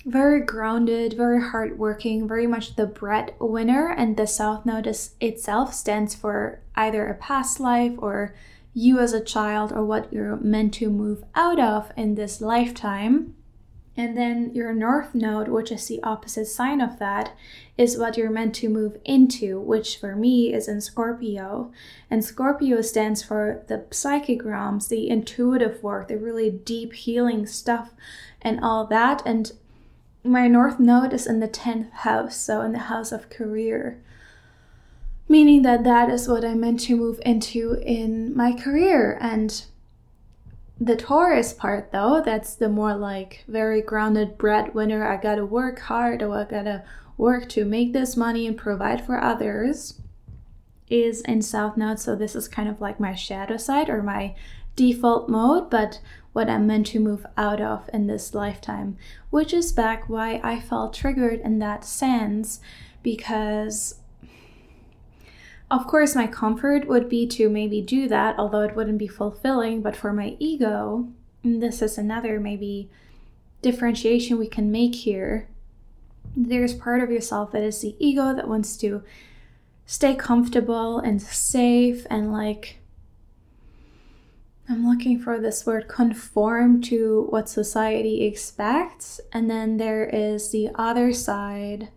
very 0.07 0.41
grounded, 0.41 1.15
very 1.15 1.43
hardworking, 1.43 2.29
very 2.29 2.47
much 2.47 2.77
the 2.77 2.87
breadwinner. 2.87 3.89
And 3.89 4.17
the 4.17 4.27
South 4.27 4.65
Node 4.65 4.87
is, 4.87 5.17
itself 5.21 5.75
stands 5.75 6.15
for 6.15 6.61
either 6.77 7.09
a 7.09 7.15
past 7.15 7.59
life 7.59 7.95
or 7.99 8.33
you 8.77 8.99
as 8.99 9.15
a 9.15 9.25
child 9.25 9.73
or 9.73 9.83
what 9.83 10.13
you're 10.13 10.37
meant 10.37 10.75
to 10.75 10.91
move 10.91 11.25
out 11.35 11.59
of 11.59 11.91
in 11.97 12.15
this 12.15 12.43
lifetime. 12.43 13.35
And 13.97 14.19
then 14.19 14.55
your 14.55 14.75
North 14.75 15.15
Node, 15.15 15.49
which 15.49 15.73
is 15.73 15.89
the 15.89 16.03
opposite 16.03 16.45
sign 16.45 16.83
of 16.83 16.99
that, 16.99 17.33
is 17.79 17.97
what 17.97 18.19
you're 18.19 18.29
meant 18.29 18.55
to 18.57 18.69
move 18.69 18.99
into, 19.07 19.59
which 19.59 19.97
for 19.97 20.15
me 20.15 20.53
is 20.53 20.69
in 20.69 20.83
Scorpio. 20.83 21.73
And 22.11 22.23
Scorpio 22.23 22.83
stands 22.83 23.23
for 23.23 23.65
the 23.67 23.87
psychic 23.91 24.45
realms, 24.45 24.89
the 24.89 25.09
intuitive 25.09 25.83
work, 25.83 26.09
the 26.09 26.19
really 26.19 26.51
deep 26.51 26.93
healing 26.93 27.47
stuff, 27.47 27.95
and 28.43 28.63
all 28.63 28.87
that. 28.89 29.23
And 29.25 29.53
my 30.23 30.49
North 30.49 30.79
Node 30.79 31.15
is 31.15 31.27
in 31.27 31.41
the 31.41 31.49
10th 31.49 31.91
house, 31.93 32.37
so 32.37 32.61
in 32.61 32.73
the 32.73 32.79
house 32.81 33.11
of 33.11 33.31
career. 33.31 34.03
Meaning 35.29 35.63
that 35.63 35.85
that 35.85 36.09
is 36.09 36.29
what 36.29 36.45
I'm 36.45 36.61
meant 36.61 36.81
to 36.81 36.97
move 36.97 37.21
into 37.27 37.75
in 37.83 38.37
my 38.37 38.53
career. 38.53 39.19
And 39.21 39.65
the 40.81 40.97
Taurus 40.97 41.53
part, 41.53 41.91
though, 41.91 42.23
that's 42.25 42.55
the 42.55 42.69
more 42.69 42.95
like 42.95 43.45
very 43.49 43.83
grounded 43.83 44.39
breadwinner. 44.39 45.07
I 45.07 45.17
gotta 45.17 45.45
work 45.45 45.81
hard, 45.81 46.23
or 46.23 46.39
I 46.39 46.45
gotta 46.45 46.85
work 47.17 47.49
to 47.51 47.65
make 47.65 47.93
this 47.93 48.17
money 48.17 48.47
and 48.47 48.57
provide 48.57 49.05
for 49.05 49.21
others, 49.23 50.01
is 50.89 51.23
in 51.23 51.43
South 51.43 51.77
Node. 51.77 51.99
So 51.99 52.15
this 52.15 52.37
is 52.37 52.47
kind 52.47 52.69
of 52.69 52.81
like 52.81 53.01
my 53.01 53.15
shadow 53.15 53.57
side 53.57 53.89
or 53.89 54.03
my 54.03 54.35
default 54.77 55.29
mode, 55.29 55.71
but 55.71 56.01
what 56.33 56.51
I'm 56.51 56.67
meant 56.67 56.87
to 56.89 57.01
move 57.01 57.25
out 57.39 57.63
of 57.63 57.89
in 57.93 58.07
this 58.07 58.35
lifetime, 58.35 58.99
which 59.31 59.55
is 59.55 59.73
back 59.73 60.09
why 60.09 60.39
I 60.45 60.61
felt 60.61 60.93
triggered 60.93 61.41
in 61.41 61.59
that 61.61 61.85
sense 61.85 62.61
because 63.03 64.01
of 65.71 65.87
course, 65.87 66.15
my 66.15 66.27
comfort 66.27 66.87
would 66.87 67.09
be 67.09 67.27
to 67.29 67.49
maybe 67.49 67.81
do 67.81 68.09
that, 68.09 68.39
although 68.39 68.63
it 68.63 68.77
wouldn't 68.77 68.99
be 68.99 69.09
fulfilling. 69.09 69.83
But 69.83 69.97
for 69.97 70.13
my 70.13 70.37
ego, 70.39 71.09
this 71.43 71.83
is 71.83 71.99
another 71.99 72.39
maybe 72.39 72.91
differentiation 73.63 74.39
we 74.39 74.47
can 74.47 74.71
make 74.71 74.95
here. 74.95 75.49
There's 76.37 76.75
part 76.75 77.03
of 77.03 77.11
yourself 77.11 77.53
that 77.53 77.63
is 77.63 77.81
the 77.81 77.97
ego 77.99 78.35
that 78.35 78.49
wants 78.49 78.77
to 78.79 79.03
stay 79.87 80.15
comfortable 80.15 80.99
and 80.99 81.23
safe 81.23 82.07
and 82.11 82.33
like 82.33 82.81
I'm 84.69 84.87
looking 84.87 85.21
for 85.21 85.39
this 85.39 85.65
word 85.65 85.87
conform 85.87 86.81
to 86.83 87.27
what 87.31 87.49
society 87.49 88.25
expects. 88.25 89.21
And 89.33 89.49
then 89.49 89.77
there 89.77 90.05
is 90.05 90.51
the 90.51 90.71
other 90.75 91.13
side, 91.13 91.91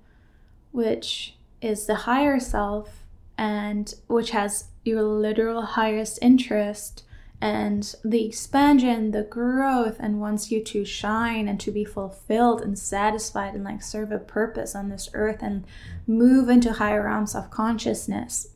which 0.71 1.35
is 1.61 1.87
the 1.87 1.95
higher 1.95 2.39
self, 2.39 2.98
and 3.39 3.95
which 4.07 4.31
has 4.31 4.65
your 4.83 5.01
literal 5.01 5.61
highest 5.61 6.19
interest 6.21 7.05
and 7.39 7.95
the 8.03 8.25
expansion, 8.25 9.11
the 9.11 9.23
growth, 9.23 9.95
and 9.97 10.19
wants 10.19 10.51
you 10.51 10.61
to 10.61 10.83
shine 10.83 11.47
and 11.47 11.57
to 11.61 11.71
be 11.71 11.85
fulfilled 11.85 12.61
and 12.61 12.77
satisfied 12.77 13.53
and 13.53 13.63
like 13.63 13.81
serve 13.81 14.11
a 14.11 14.19
purpose 14.19 14.75
on 14.75 14.89
this 14.89 15.07
earth 15.13 15.37
and 15.41 15.63
move 16.05 16.49
into 16.49 16.73
higher 16.73 17.05
realms 17.05 17.33
of 17.33 17.49
consciousness. 17.49 18.49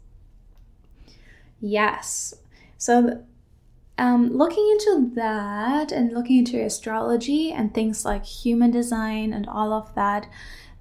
Yes. 1.62 2.34
So 2.78 3.24
um, 3.98 4.36
looking 4.36 4.68
into 4.70 5.12
that 5.16 5.94
and 5.94 6.12
looking 6.12 6.40
into 6.40 6.62
astrology 6.62 7.54
and 7.54 7.74
things 7.74 8.04
like 8.04 8.26
human 8.26 8.72
design 8.72 9.32
and 9.32 9.48
all 9.48 9.72
of 9.72 9.96
that, 9.96 10.28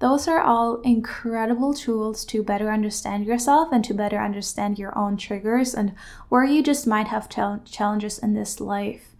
those 0.03 0.27
are 0.27 0.41
all 0.41 0.81
incredible 0.81 1.73
tools 1.73 2.25
to 2.25 2.43
better 2.43 2.69
understand 2.69 3.25
yourself 3.25 3.69
and 3.71 3.85
to 3.85 3.93
better 3.93 4.19
understand 4.19 4.77
your 4.77 4.95
own 4.97 5.15
triggers 5.15 5.73
and 5.73 5.93
where 6.27 6.43
you 6.43 6.61
just 6.61 6.85
might 6.85 7.07
have 7.07 7.29
challenges 7.29 8.19
in 8.19 8.33
this 8.33 8.59
life. 8.59 9.15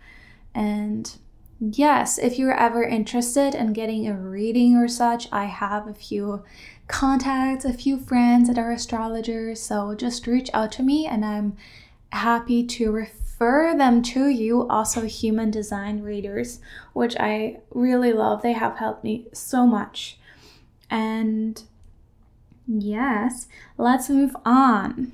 And 0.54 1.10
yes, 1.58 2.18
if 2.18 2.38
you're 2.38 2.60
ever 2.60 2.84
interested 2.84 3.56
in 3.56 3.72
getting 3.72 4.06
a 4.10 4.14
reading 4.14 4.76
or 4.76 4.90
such, 4.90 5.30
I 5.32 5.46
have 5.46 5.88
a 5.88 5.94
few 5.94 6.44
contacts, 6.90 7.64
a 7.64 7.72
few 7.72 7.98
friends 7.98 8.50
that 8.50 8.58
are 8.58 8.74
astrologers. 8.74 9.62
So 9.62 9.96
just 9.96 10.28
reach 10.28 10.50
out 10.54 10.74
to 10.74 10.84
me 10.84 11.08
and 11.08 11.24
I'm 11.24 11.56
happy 12.12 12.62
to 12.62 12.92
refer 12.92 13.74
them 13.74 14.02
to 14.02 14.28
you, 14.28 14.68
also 14.68 15.04
human 15.04 15.50
design 15.50 16.02
readers, 16.02 16.60
which 16.92 17.16
I 17.22 17.62
really 17.74 18.12
love. 18.12 18.42
They 18.42 18.52
have 18.52 18.80
helped 18.80 19.06
me 19.06 19.28
so 19.32 19.66
much. 19.66 20.18
And 20.94 21.64
yes, 22.68 23.48
let's 23.80 24.12
move 24.12 24.36
on. 24.46 25.14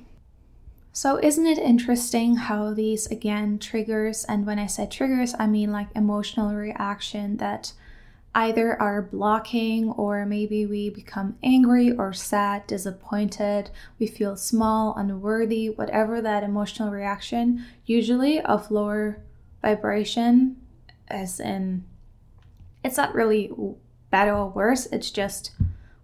So, 0.92 1.16
isn't 1.16 1.46
it 1.46 1.56
interesting 1.56 2.36
how 2.36 2.74
these 2.74 3.06
again 3.06 3.58
triggers, 3.58 4.24
and 4.24 4.44
when 4.44 4.58
I 4.58 4.66
say 4.66 4.86
triggers, 4.86 5.34
I 5.38 5.46
mean 5.46 5.72
like 5.72 5.88
emotional 5.94 6.54
reaction 6.54 7.38
that 7.38 7.72
either 8.34 8.80
are 8.80 9.00
blocking 9.00 9.90
or 9.92 10.26
maybe 10.26 10.66
we 10.66 10.90
become 10.90 11.38
angry 11.42 11.92
or 11.92 12.12
sad, 12.12 12.66
disappointed, 12.66 13.70
we 13.98 14.06
feel 14.06 14.36
small, 14.36 14.94
unworthy, 14.96 15.70
whatever 15.70 16.20
that 16.20 16.44
emotional 16.44 16.90
reaction, 16.90 17.64
usually 17.86 18.38
of 18.38 18.70
lower 18.70 19.22
vibration, 19.62 20.56
as 21.08 21.40
in 21.40 21.84
it's 22.84 22.98
not 22.98 23.14
really 23.14 23.50
better 24.10 24.34
or 24.34 24.50
worse, 24.50 24.84
it's 24.86 25.10
just 25.10 25.52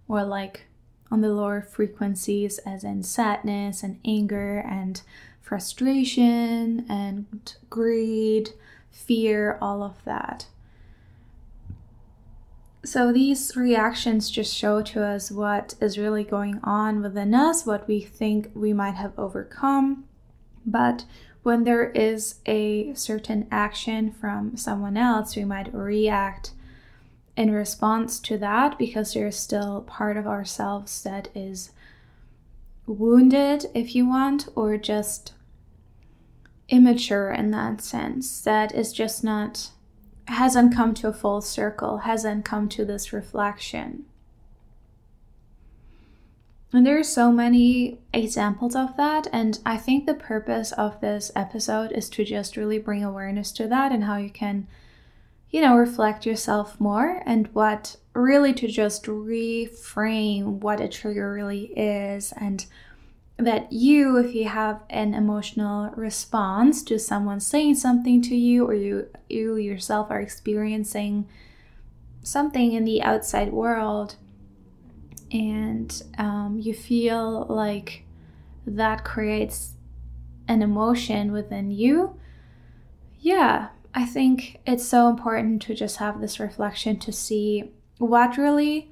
more 0.07 0.23
like 0.23 0.65
on 1.11 1.21
the 1.21 1.33
lower 1.33 1.61
frequencies, 1.61 2.59
as 2.59 2.83
in 2.83 3.03
sadness 3.03 3.83
and 3.83 3.99
anger 4.05 4.59
and 4.59 5.01
frustration 5.41 6.85
and 6.89 7.55
greed, 7.69 8.49
fear, 8.91 9.57
all 9.61 9.83
of 9.83 10.03
that. 10.03 10.47
So 12.83 13.11
these 13.11 13.55
reactions 13.55 14.29
just 14.29 14.55
show 14.55 14.81
to 14.81 15.03
us 15.03 15.29
what 15.31 15.75
is 15.81 15.97
really 15.97 16.23
going 16.23 16.59
on 16.63 17.01
within 17.01 17.33
us, 17.33 17.65
what 17.65 17.87
we 17.87 17.99
think 17.99 18.49
we 18.53 18.71
might 18.71 18.95
have 18.95 19.17
overcome. 19.17 20.05
But 20.65 21.05
when 21.43 21.63
there 21.63 21.89
is 21.91 22.35
a 22.45 22.93
certain 22.93 23.47
action 23.51 24.11
from 24.11 24.57
someone 24.57 24.97
else, 24.97 25.35
we 25.35 25.45
might 25.45 25.73
react 25.73 26.51
in 27.37 27.51
response 27.51 28.19
to 28.19 28.37
that 28.39 28.77
because 28.77 29.13
there's 29.13 29.37
still 29.37 29.81
part 29.81 30.17
of 30.17 30.27
ourselves 30.27 31.03
that 31.03 31.29
is 31.35 31.71
wounded, 32.87 33.67
if 33.73 33.95
you 33.95 34.07
want, 34.07 34.49
or 34.55 34.75
just 34.77 35.33
immature 36.67 37.31
in 37.31 37.51
that 37.51 37.79
sense, 37.79 38.41
that 38.41 38.73
is 38.73 38.91
just 38.91 39.23
not 39.23 39.69
hasn't 40.27 40.75
come 40.75 40.93
to 40.93 41.07
a 41.07 41.13
full 41.13 41.39
circle, 41.39 41.99
hasn't 41.99 42.43
come 42.43 42.67
to 42.67 42.83
this 42.83 43.13
reflection. 43.13 44.03
And 46.73 46.85
there 46.85 46.99
are 46.99 47.03
so 47.03 47.31
many 47.31 47.99
examples 48.13 48.75
of 48.75 48.97
that. 48.97 49.27
And 49.31 49.59
I 49.65 49.77
think 49.77 50.05
the 50.05 50.13
purpose 50.13 50.73
of 50.73 50.99
this 50.99 51.31
episode 51.33 51.93
is 51.93 52.09
to 52.09 52.25
just 52.25 52.57
really 52.57 52.77
bring 52.77 53.05
awareness 53.05 53.53
to 53.53 53.67
that 53.67 53.93
and 53.93 54.03
how 54.03 54.17
you 54.17 54.29
can, 54.29 54.67
you 55.49 55.61
know, 55.61 55.75
reflect 55.75 56.25
yourself 56.25 56.79
more 56.79 57.21
and 57.25 57.47
what 57.53 57.95
really 58.13 58.53
to 58.53 58.67
just 58.67 59.05
reframe 59.05 60.43
what 60.59 60.81
a 60.81 60.87
trigger 60.87 61.31
really 61.31 61.65
is 61.77 62.33
and 62.37 62.65
that 63.37 63.71
you, 63.71 64.17
if 64.17 64.33
you 64.33 64.45
have 64.45 64.81
an 64.89 65.13
emotional 65.13 65.91
response 65.91 66.81
to 66.83 66.97
someone 66.97 67.39
saying 67.39 67.75
something 67.75 68.21
to 68.23 68.35
you, 68.35 68.65
or 68.65 68.73
you 68.73 69.07
you 69.29 69.55
yourself 69.57 70.09
are 70.09 70.19
experiencing 70.19 71.27
something 72.23 72.73
in 72.73 72.83
the 72.83 73.01
outside 73.01 73.53
world, 73.53 74.15
and 75.31 76.01
um, 76.17 76.57
you 76.59 76.73
feel 76.73 77.45
like 77.47 78.03
that 78.65 79.05
creates 79.05 79.73
an 80.47 80.63
emotion 80.63 81.31
within 81.31 81.69
you, 81.69 82.19
yeah, 83.19 83.67
I 83.97 84.05
think 84.05 84.59
it's 84.67 84.87
so 84.87 85.09
important 85.09 85.63
to 85.63 85.73
just 85.73 85.97
have 85.97 86.21
this 86.21 86.39
reflection 86.39 86.99
to 86.99 87.11
see 87.11 87.71
what 87.97 88.37
really 88.37 88.91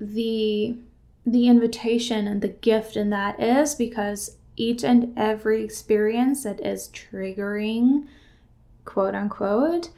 the 0.00 0.76
the 1.24 1.46
invitation 1.46 2.26
and 2.26 2.42
the 2.42 2.48
gift 2.48 2.96
in 2.96 3.10
that 3.10 3.38
is 3.38 3.76
because 3.76 4.38
each 4.56 4.82
and 4.82 5.16
every 5.16 5.62
experience 5.62 6.42
that 6.42 6.58
is 6.66 6.88
triggering, 6.88 8.08
quote 8.84 9.14
unquote, 9.14 9.90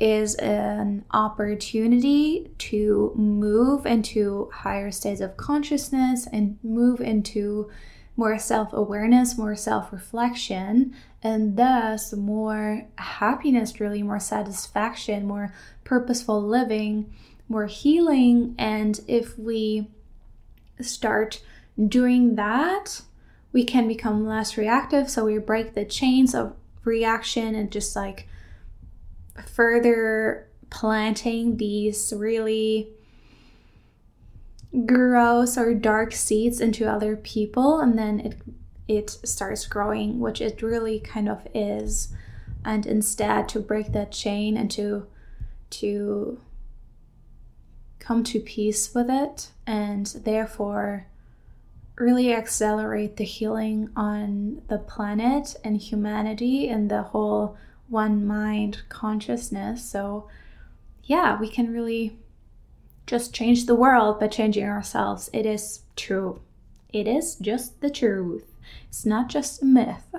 is 0.00 0.34
an 0.34 1.04
opportunity 1.12 2.50
to 2.58 3.12
move 3.14 3.86
into 3.86 4.50
higher 4.52 4.90
states 4.90 5.20
of 5.20 5.36
consciousness 5.36 6.26
and 6.32 6.58
move 6.64 7.00
into 7.00 7.70
more 8.16 8.38
self 8.38 8.72
awareness, 8.72 9.36
more 9.36 9.56
self 9.56 9.92
reflection, 9.92 10.94
and 11.22 11.56
thus 11.56 12.12
more 12.12 12.86
happiness, 12.96 13.78
really, 13.80 14.02
more 14.02 14.20
satisfaction, 14.20 15.26
more 15.26 15.52
purposeful 15.84 16.42
living 16.42 17.12
more 17.48 17.66
healing. 17.66 18.54
And 18.58 19.00
if 19.06 19.38
we 19.38 19.88
start 20.80 21.42
doing 21.88 22.34
that, 22.36 23.02
we 23.52 23.64
can 23.64 23.88
become 23.88 24.26
less 24.26 24.56
reactive. 24.56 25.08
So 25.08 25.24
we 25.24 25.38
break 25.38 25.74
the 25.74 25.84
chains 25.84 26.34
of 26.34 26.54
reaction 26.84 27.54
and 27.54 27.70
just 27.70 27.96
like 27.96 28.28
further 29.46 30.48
planting 30.70 31.56
these 31.56 32.12
really 32.16 32.90
gross 34.84 35.56
or 35.56 35.74
dark 35.74 36.12
seeds 36.12 36.60
into 36.60 36.90
other 36.90 37.16
people 37.16 37.80
and 37.80 37.98
then 37.98 38.20
it 38.20 38.36
it 38.88 39.10
starts 39.10 39.66
growing 39.66 40.20
which 40.20 40.40
it 40.40 40.62
really 40.62 41.00
kind 41.00 41.28
of 41.28 41.46
is. 41.54 42.14
And 42.64 42.86
instead 42.86 43.48
to 43.50 43.60
break 43.60 43.92
that 43.92 44.12
chain 44.12 44.56
and 44.56 44.70
to 44.72 45.06
to 45.70 46.40
come 47.98 48.22
to 48.22 48.38
peace 48.38 48.94
with 48.94 49.10
it 49.10 49.50
and 49.66 50.06
therefore 50.06 51.08
really 51.96 52.32
accelerate 52.32 53.16
the 53.16 53.24
healing 53.24 53.88
on 53.96 54.62
the 54.68 54.78
planet 54.78 55.56
and 55.64 55.76
humanity 55.76 56.68
and 56.68 56.90
the 56.90 57.02
whole 57.02 57.56
one 57.88 58.24
mind 58.26 58.82
consciousness. 58.88 59.84
So 59.84 60.28
yeah 61.04 61.40
we 61.40 61.48
can 61.48 61.72
really 61.72 62.18
just 63.06 63.34
change 63.34 63.66
the 63.66 63.74
world 63.74 64.18
by 64.18 64.28
changing 64.28 64.64
ourselves. 64.64 65.30
It 65.32 65.46
is 65.46 65.82
true. 65.94 66.40
It 66.92 67.06
is 67.06 67.36
just 67.36 67.80
the 67.80 67.90
truth. 67.90 68.52
It's 68.88 69.06
not 69.06 69.28
just 69.28 69.62
a 69.62 69.64
myth. 69.64 70.14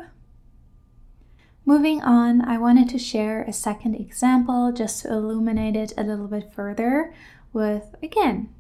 Moving 1.66 2.02
on, 2.02 2.42
I 2.42 2.58
wanted 2.58 2.88
to 2.90 2.98
share 2.98 3.42
a 3.42 3.52
second 3.52 3.96
example 3.96 4.72
just 4.72 5.02
to 5.02 5.12
illuminate 5.12 5.76
it 5.76 5.94
a 5.98 6.04
little 6.04 6.28
bit 6.28 6.54
further 6.54 7.14
with, 7.52 7.96
again, 8.02 8.54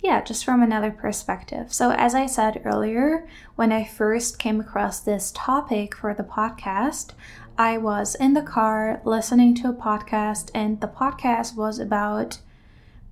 yeah, 0.00 0.22
just 0.22 0.44
from 0.44 0.62
another 0.62 0.90
perspective. 0.90 1.72
So, 1.72 1.92
as 1.92 2.14
I 2.14 2.26
said 2.26 2.62
earlier, 2.64 3.28
when 3.54 3.70
I 3.70 3.84
first 3.84 4.38
came 4.38 4.60
across 4.60 5.00
this 5.00 5.32
topic 5.34 5.94
for 5.94 6.14
the 6.14 6.24
podcast, 6.24 7.12
I 7.56 7.78
was 7.78 8.14
in 8.14 8.34
the 8.34 8.42
car 8.42 9.00
listening 9.04 9.54
to 9.56 9.68
a 9.68 9.72
podcast, 9.72 10.50
and 10.54 10.80
the 10.80 10.88
podcast 10.88 11.56
was 11.56 11.78
about 11.78 12.38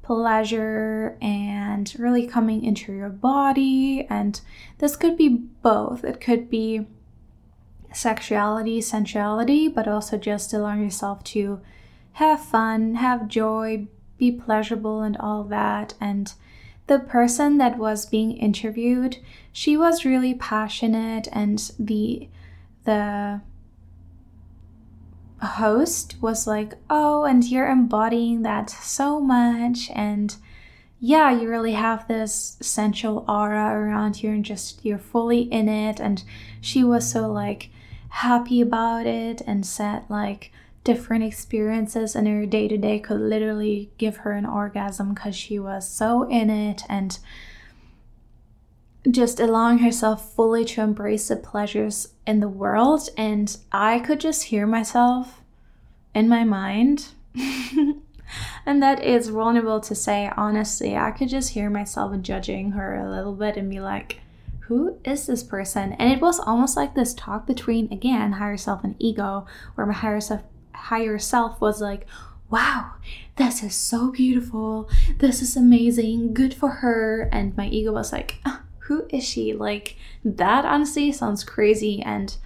pleasure 0.06 1.18
and 1.20 1.92
really 1.98 2.26
coming 2.26 2.64
into 2.64 2.92
your 2.92 3.08
body. 3.08 4.06
And 4.08 4.40
this 4.78 4.94
could 4.96 5.16
be 5.16 5.28
both. 5.28 6.04
It 6.04 6.20
could 6.20 6.48
be 6.48 6.86
sexuality, 7.92 8.80
sensuality, 8.80 9.68
but 9.68 9.88
also 9.88 10.16
just 10.16 10.52
allowing 10.52 10.84
yourself 10.84 11.24
to 11.24 11.60
have 12.12 12.44
fun, 12.44 12.94
have 12.94 13.26
joy, 13.26 13.88
be 14.16 14.30
pleasurable, 14.30 15.02
and 15.02 15.16
all 15.16 15.42
that. 15.44 15.94
And 16.00 16.32
the 16.86 17.00
person 17.00 17.58
that 17.58 17.76
was 17.76 18.06
being 18.06 18.36
interviewed, 18.36 19.18
she 19.52 19.76
was 19.76 20.04
really 20.04 20.34
passionate, 20.34 21.26
and 21.32 21.70
the 21.78 22.28
the 22.84 23.40
host 25.42 26.16
was 26.20 26.46
like, 26.46 26.74
Oh, 26.88 27.24
and 27.24 27.44
you're 27.44 27.68
embodying 27.68 28.42
that 28.42 28.70
so 28.70 29.20
much. 29.20 29.90
And 29.94 30.34
yeah, 30.98 31.30
you 31.30 31.48
really 31.48 31.72
have 31.72 32.08
this 32.08 32.56
sensual 32.60 33.24
aura 33.28 33.70
around 33.74 34.22
you 34.22 34.30
and 34.30 34.44
just 34.44 34.84
you're 34.84 34.98
fully 34.98 35.42
in 35.42 35.68
it. 35.68 36.00
And 36.00 36.22
she 36.60 36.82
was 36.82 37.10
so 37.10 37.30
like 37.30 37.70
happy 38.08 38.60
about 38.60 39.06
it 39.06 39.42
and 39.46 39.66
said 39.66 40.04
like 40.08 40.52
different 40.84 41.24
experiences 41.24 42.14
in 42.14 42.26
her 42.26 42.46
day 42.46 42.68
to 42.68 42.78
day 42.78 42.98
could 42.98 43.20
literally 43.20 43.90
give 43.98 44.18
her 44.18 44.32
an 44.32 44.46
orgasm 44.46 45.12
because 45.12 45.34
she 45.34 45.58
was 45.58 45.86
so 45.86 46.22
in 46.28 46.48
it 46.48 46.82
and 46.88 47.18
just 49.10 49.40
allowing 49.40 49.78
herself 49.78 50.34
fully 50.34 50.64
to 50.64 50.80
embrace 50.80 51.28
the 51.28 51.36
pleasures 51.36 52.08
in 52.26 52.40
the 52.40 52.48
world. 52.48 53.08
And 53.16 53.56
I 53.72 54.00
could 54.00 54.20
just 54.20 54.44
hear 54.44 54.66
myself 54.66 55.42
in 56.14 56.28
my 56.28 56.44
mind. 56.44 57.08
and 58.66 58.82
that 58.82 59.02
is 59.02 59.28
vulnerable 59.28 59.80
to 59.80 59.94
say, 59.94 60.30
honestly. 60.36 60.96
I 60.96 61.10
could 61.10 61.28
just 61.28 61.50
hear 61.50 61.70
myself 61.70 62.20
judging 62.20 62.72
her 62.72 62.96
a 62.96 63.10
little 63.10 63.34
bit 63.34 63.56
and 63.56 63.70
be 63.70 63.80
like, 63.80 64.20
who 64.60 64.98
is 65.04 65.26
this 65.26 65.44
person? 65.44 65.92
And 65.92 66.12
it 66.12 66.20
was 66.20 66.40
almost 66.40 66.76
like 66.76 66.94
this 66.94 67.14
talk 67.14 67.46
between, 67.46 67.92
again, 67.92 68.32
higher 68.32 68.56
self 68.56 68.82
and 68.82 68.96
ego, 68.98 69.46
where 69.76 69.86
my 69.86 69.92
higher 69.92 70.20
self, 70.20 70.42
higher 70.74 71.18
self 71.18 71.60
was 71.60 71.80
like, 71.80 72.06
wow, 72.50 72.92
this 73.36 73.62
is 73.62 73.74
so 73.74 74.10
beautiful. 74.10 74.88
This 75.18 75.42
is 75.42 75.56
amazing. 75.56 76.34
Good 76.34 76.54
for 76.54 76.68
her. 76.68 77.28
And 77.32 77.56
my 77.56 77.68
ego 77.68 77.92
was 77.92 78.12
like, 78.12 78.40
ah, 78.44 78.62
who 78.86 79.06
is 79.10 79.24
she? 79.24 79.52
Like, 79.52 79.96
that 80.24 80.64
honestly 80.64 81.12
sounds 81.12 81.44
crazy. 81.44 82.02
And 82.02 82.36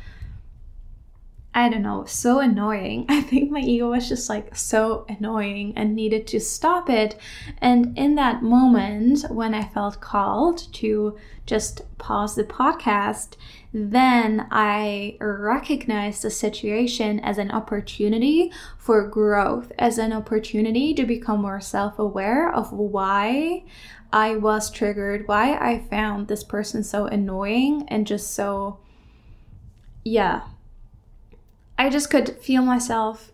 I 1.53 1.69
don't 1.69 1.83
know, 1.83 2.05
so 2.05 2.39
annoying. 2.39 3.07
I 3.09 3.23
think 3.23 3.51
my 3.51 3.61
ego 3.61 3.91
was 3.91 4.09
just 4.09 4.29
like 4.29 4.55
so 4.55 5.05
annoying 5.09 5.73
and 5.77 5.97
needed 5.97 6.27
to 6.29 6.41
stop 6.41 6.89
it. 6.89 7.19
And 7.59 7.97
in 7.99 8.15
that 8.15 8.43
moment, 8.43 9.25
when 9.31 9.55
I 9.55 9.65
felt 9.65 10.01
called 10.01 10.73
to 10.75 11.19
just 11.47 11.83
pause 11.99 12.37
the 12.37 12.45
podcast, 12.45 13.35
then 13.73 14.47
I 14.51 15.17
recognized 15.21 16.23
the 16.23 16.31
situation 16.31 17.19
as 17.21 17.39
an 17.39 17.51
opportunity 17.51 18.53
for 18.79 19.07
growth, 19.09 19.73
as 19.79 19.99
an 19.99 20.13
opportunity 20.13 20.95
to 20.95 21.05
become 21.05 21.43
more 21.43 21.61
self 21.61 21.99
aware 21.99 22.53
of 22.53 22.73
why 22.73 23.65
I 24.13 24.37
was 24.37 24.71
triggered, 24.71 25.29
why 25.29 25.55
I 25.55 25.85
found 25.91 26.29
this 26.29 26.45
person 26.45 26.83
so 26.83 27.07
annoying 27.07 27.85
and 27.89 28.07
just 28.07 28.33
so, 28.33 28.79
yeah 30.05 30.43
I 31.79 31.89
just 31.91 32.11
could 32.11 32.37
feel 32.39 32.63
myself 32.63 33.33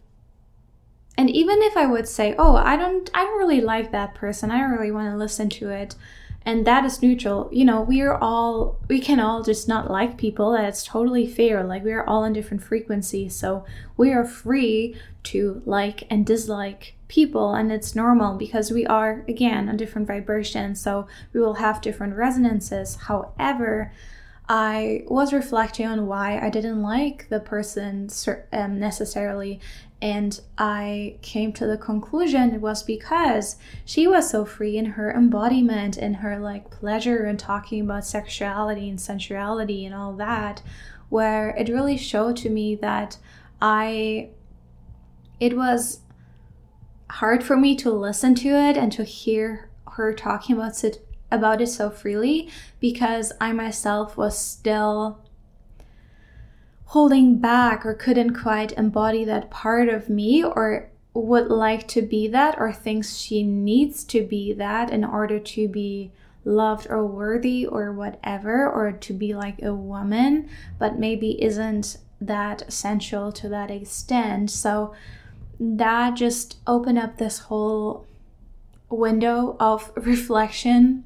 and 1.18 1.30
even 1.30 1.62
if 1.62 1.76
I 1.76 1.86
would 1.86 2.06
say, 2.06 2.34
"Oh, 2.38 2.56
I 2.56 2.76
don't 2.76 3.10
I 3.14 3.24
don't 3.24 3.38
really 3.38 3.60
like 3.60 3.90
that 3.92 4.14
person. 4.14 4.50
I 4.50 4.58
don't 4.60 4.72
really 4.72 4.90
want 4.90 5.10
to 5.10 5.16
listen 5.16 5.48
to 5.50 5.70
it." 5.70 5.94
And 6.44 6.66
that 6.66 6.84
is 6.84 7.02
neutral. 7.02 7.48
You 7.52 7.64
know, 7.64 7.80
we 7.80 8.02
are 8.02 8.16
all 8.16 8.78
we 8.88 9.00
can 9.00 9.18
all 9.18 9.42
just 9.42 9.66
not 9.66 9.90
like 9.90 10.18
people. 10.18 10.52
That's 10.52 10.84
totally 10.84 11.26
fair. 11.26 11.64
Like 11.64 11.84
we 11.84 11.92
are 11.92 12.06
all 12.06 12.22
in 12.24 12.34
different 12.34 12.62
frequencies. 12.62 13.34
So 13.34 13.64
we 13.96 14.12
are 14.12 14.24
free 14.26 14.94
to 15.24 15.62
like 15.64 16.04
and 16.10 16.26
dislike 16.26 16.95
people 17.08 17.54
and 17.54 17.70
it's 17.70 17.94
normal 17.94 18.36
because 18.36 18.70
we 18.70 18.86
are 18.86 19.24
again 19.28 19.68
on 19.68 19.76
different 19.76 20.08
vibrations. 20.08 20.80
So 20.80 21.06
we 21.32 21.40
will 21.40 21.54
have 21.54 21.80
different 21.80 22.16
resonances. 22.16 22.96
However, 22.96 23.92
I 24.48 25.02
was 25.08 25.32
reflecting 25.32 25.86
on 25.86 26.06
why 26.06 26.38
I 26.38 26.50
didn't 26.50 26.82
like 26.82 27.28
the 27.28 27.40
person 27.40 28.08
um, 28.52 28.78
necessarily, 28.78 29.58
and 30.00 30.40
I 30.56 31.16
came 31.22 31.52
to 31.54 31.66
the 31.66 31.78
conclusion 31.78 32.54
it 32.54 32.60
was 32.60 32.82
because 32.84 33.56
she 33.84 34.06
was 34.06 34.30
so 34.30 34.44
free 34.44 34.76
in 34.76 34.84
her 34.84 35.10
embodiment 35.10 35.96
and 35.96 36.16
her 36.16 36.38
like 36.38 36.70
pleasure 36.70 37.24
and 37.24 37.38
talking 37.38 37.80
about 37.80 38.06
sexuality 38.06 38.88
and 38.88 39.00
sensuality 39.00 39.84
and 39.84 39.94
all 39.94 40.12
that, 40.14 40.62
where 41.08 41.50
it 41.50 41.68
really 41.68 41.96
showed 41.96 42.36
to 42.38 42.50
me 42.50 42.76
that 42.76 43.18
I, 43.60 44.28
it 45.40 45.56
was 45.56 46.00
hard 47.10 47.42
for 47.42 47.56
me 47.56 47.76
to 47.76 47.90
listen 47.90 48.34
to 48.34 48.48
it 48.48 48.76
and 48.76 48.92
to 48.92 49.04
hear 49.04 49.70
her 49.92 50.12
talking 50.12 50.56
about 50.56 50.82
it 50.84 51.02
about 51.30 51.60
it 51.60 51.66
so 51.66 51.90
freely 51.90 52.48
because 52.78 53.32
I 53.40 53.52
myself 53.52 54.16
was 54.16 54.38
still 54.38 55.18
holding 56.86 57.38
back 57.38 57.84
or 57.84 57.94
couldn't 57.94 58.34
quite 58.34 58.72
embody 58.72 59.24
that 59.24 59.50
part 59.50 59.88
of 59.88 60.08
me 60.08 60.44
or 60.44 60.88
would 61.14 61.48
like 61.48 61.88
to 61.88 62.02
be 62.02 62.28
that 62.28 62.56
or 62.58 62.72
thinks 62.72 63.16
she 63.16 63.42
needs 63.42 64.04
to 64.04 64.24
be 64.24 64.52
that 64.52 64.90
in 64.90 65.04
order 65.04 65.40
to 65.40 65.66
be 65.66 66.12
loved 66.44 66.86
or 66.88 67.04
worthy 67.04 67.66
or 67.66 67.92
whatever 67.92 68.70
or 68.70 68.92
to 68.92 69.12
be 69.12 69.34
like 69.34 69.60
a 69.62 69.74
woman 69.74 70.48
but 70.78 70.96
maybe 70.96 71.42
isn't 71.42 71.96
that 72.20 72.62
essential 72.62 73.32
to 73.32 73.48
that 73.48 73.70
extent. 73.70 74.50
So 74.50 74.94
that 75.58 76.14
just 76.14 76.58
opened 76.66 76.98
up 76.98 77.18
this 77.18 77.40
whole 77.40 78.06
window 78.90 79.56
of 79.58 79.90
reflection. 79.96 81.04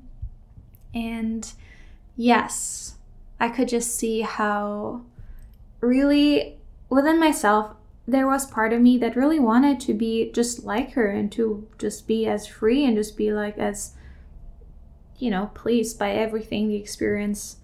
And 0.94 1.50
yes, 2.16 2.96
I 3.38 3.48
could 3.48 3.68
just 3.68 3.96
see 3.96 4.22
how 4.22 5.02
really 5.80 6.58
within 6.88 7.18
myself 7.18 7.74
there 8.06 8.26
was 8.26 8.46
part 8.46 8.72
of 8.72 8.80
me 8.80 8.98
that 8.98 9.16
really 9.16 9.38
wanted 9.38 9.78
to 9.80 9.94
be 9.94 10.30
just 10.32 10.64
like 10.64 10.92
her 10.92 11.08
and 11.08 11.30
to 11.32 11.66
just 11.78 12.06
be 12.06 12.26
as 12.26 12.46
free 12.46 12.84
and 12.84 12.96
just 12.96 13.16
be 13.16 13.32
like 13.32 13.56
as 13.56 13.94
you 15.18 15.30
know 15.30 15.50
pleased 15.54 15.98
by 15.98 16.10
everything 16.10 16.68
the 16.68 16.76
experience 16.76 17.56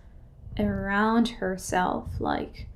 around 0.59 1.29
herself 1.29 2.09
like 2.21 2.69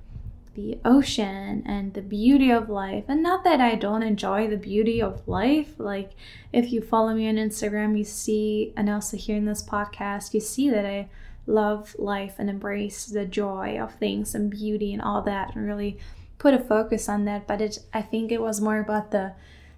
the 0.55 0.79
ocean 0.83 1.63
and 1.65 1.93
the 1.93 2.01
beauty 2.01 2.51
of 2.51 2.69
life. 2.69 3.05
And 3.07 3.23
not 3.23 3.43
that 3.43 3.61
I 3.61 3.75
don't 3.75 4.03
enjoy 4.03 4.47
the 4.47 4.57
beauty 4.57 5.01
of 5.01 5.27
life. 5.27 5.75
Like, 5.77 6.11
if 6.51 6.71
you 6.71 6.81
follow 6.81 7.13
me 7.13 7.29
on 7.29 7.35
Instagram, 7.35 7.97
you 7.97 8.03
see, 8.03 8.73
and 8.75 8.89
also 8.89 9.17
here 9.17 9.37
in 9.37 9.45
this 9.45 9.63
podcast, 9.63 10.33
you 10.33 10.39
see 10.39 10.69
that 10.69 10.85
I 10.85 11.09
love 11.47 11.95
life 11.97 12.35
and 12.37 12.49
embrace 12.49 13.05
the 13.05 13.25
joy 13.25 13.79
of 13.79 13.95
things 13.95 14.35
and 14.35 14.51
beauty 14.51 14.93
and 14.93 15.01
all 15.01 15.21
that 15.21 15.55
and 15.55 15.65
really 15.65 15.97
put 16.37 16.53
a 16.53 16.59
focus 16.59 17.07
on 17.07 17.25
that. 17.25 17.47
But 17.47 17.61
it, 17.61 17.79
I 17.93 18.01
think 18.01 18.31
it 18.31 18.41
was 18.41 18.59
more 18.59 18.79
about 18.79 19.11
the, 19.11 19.33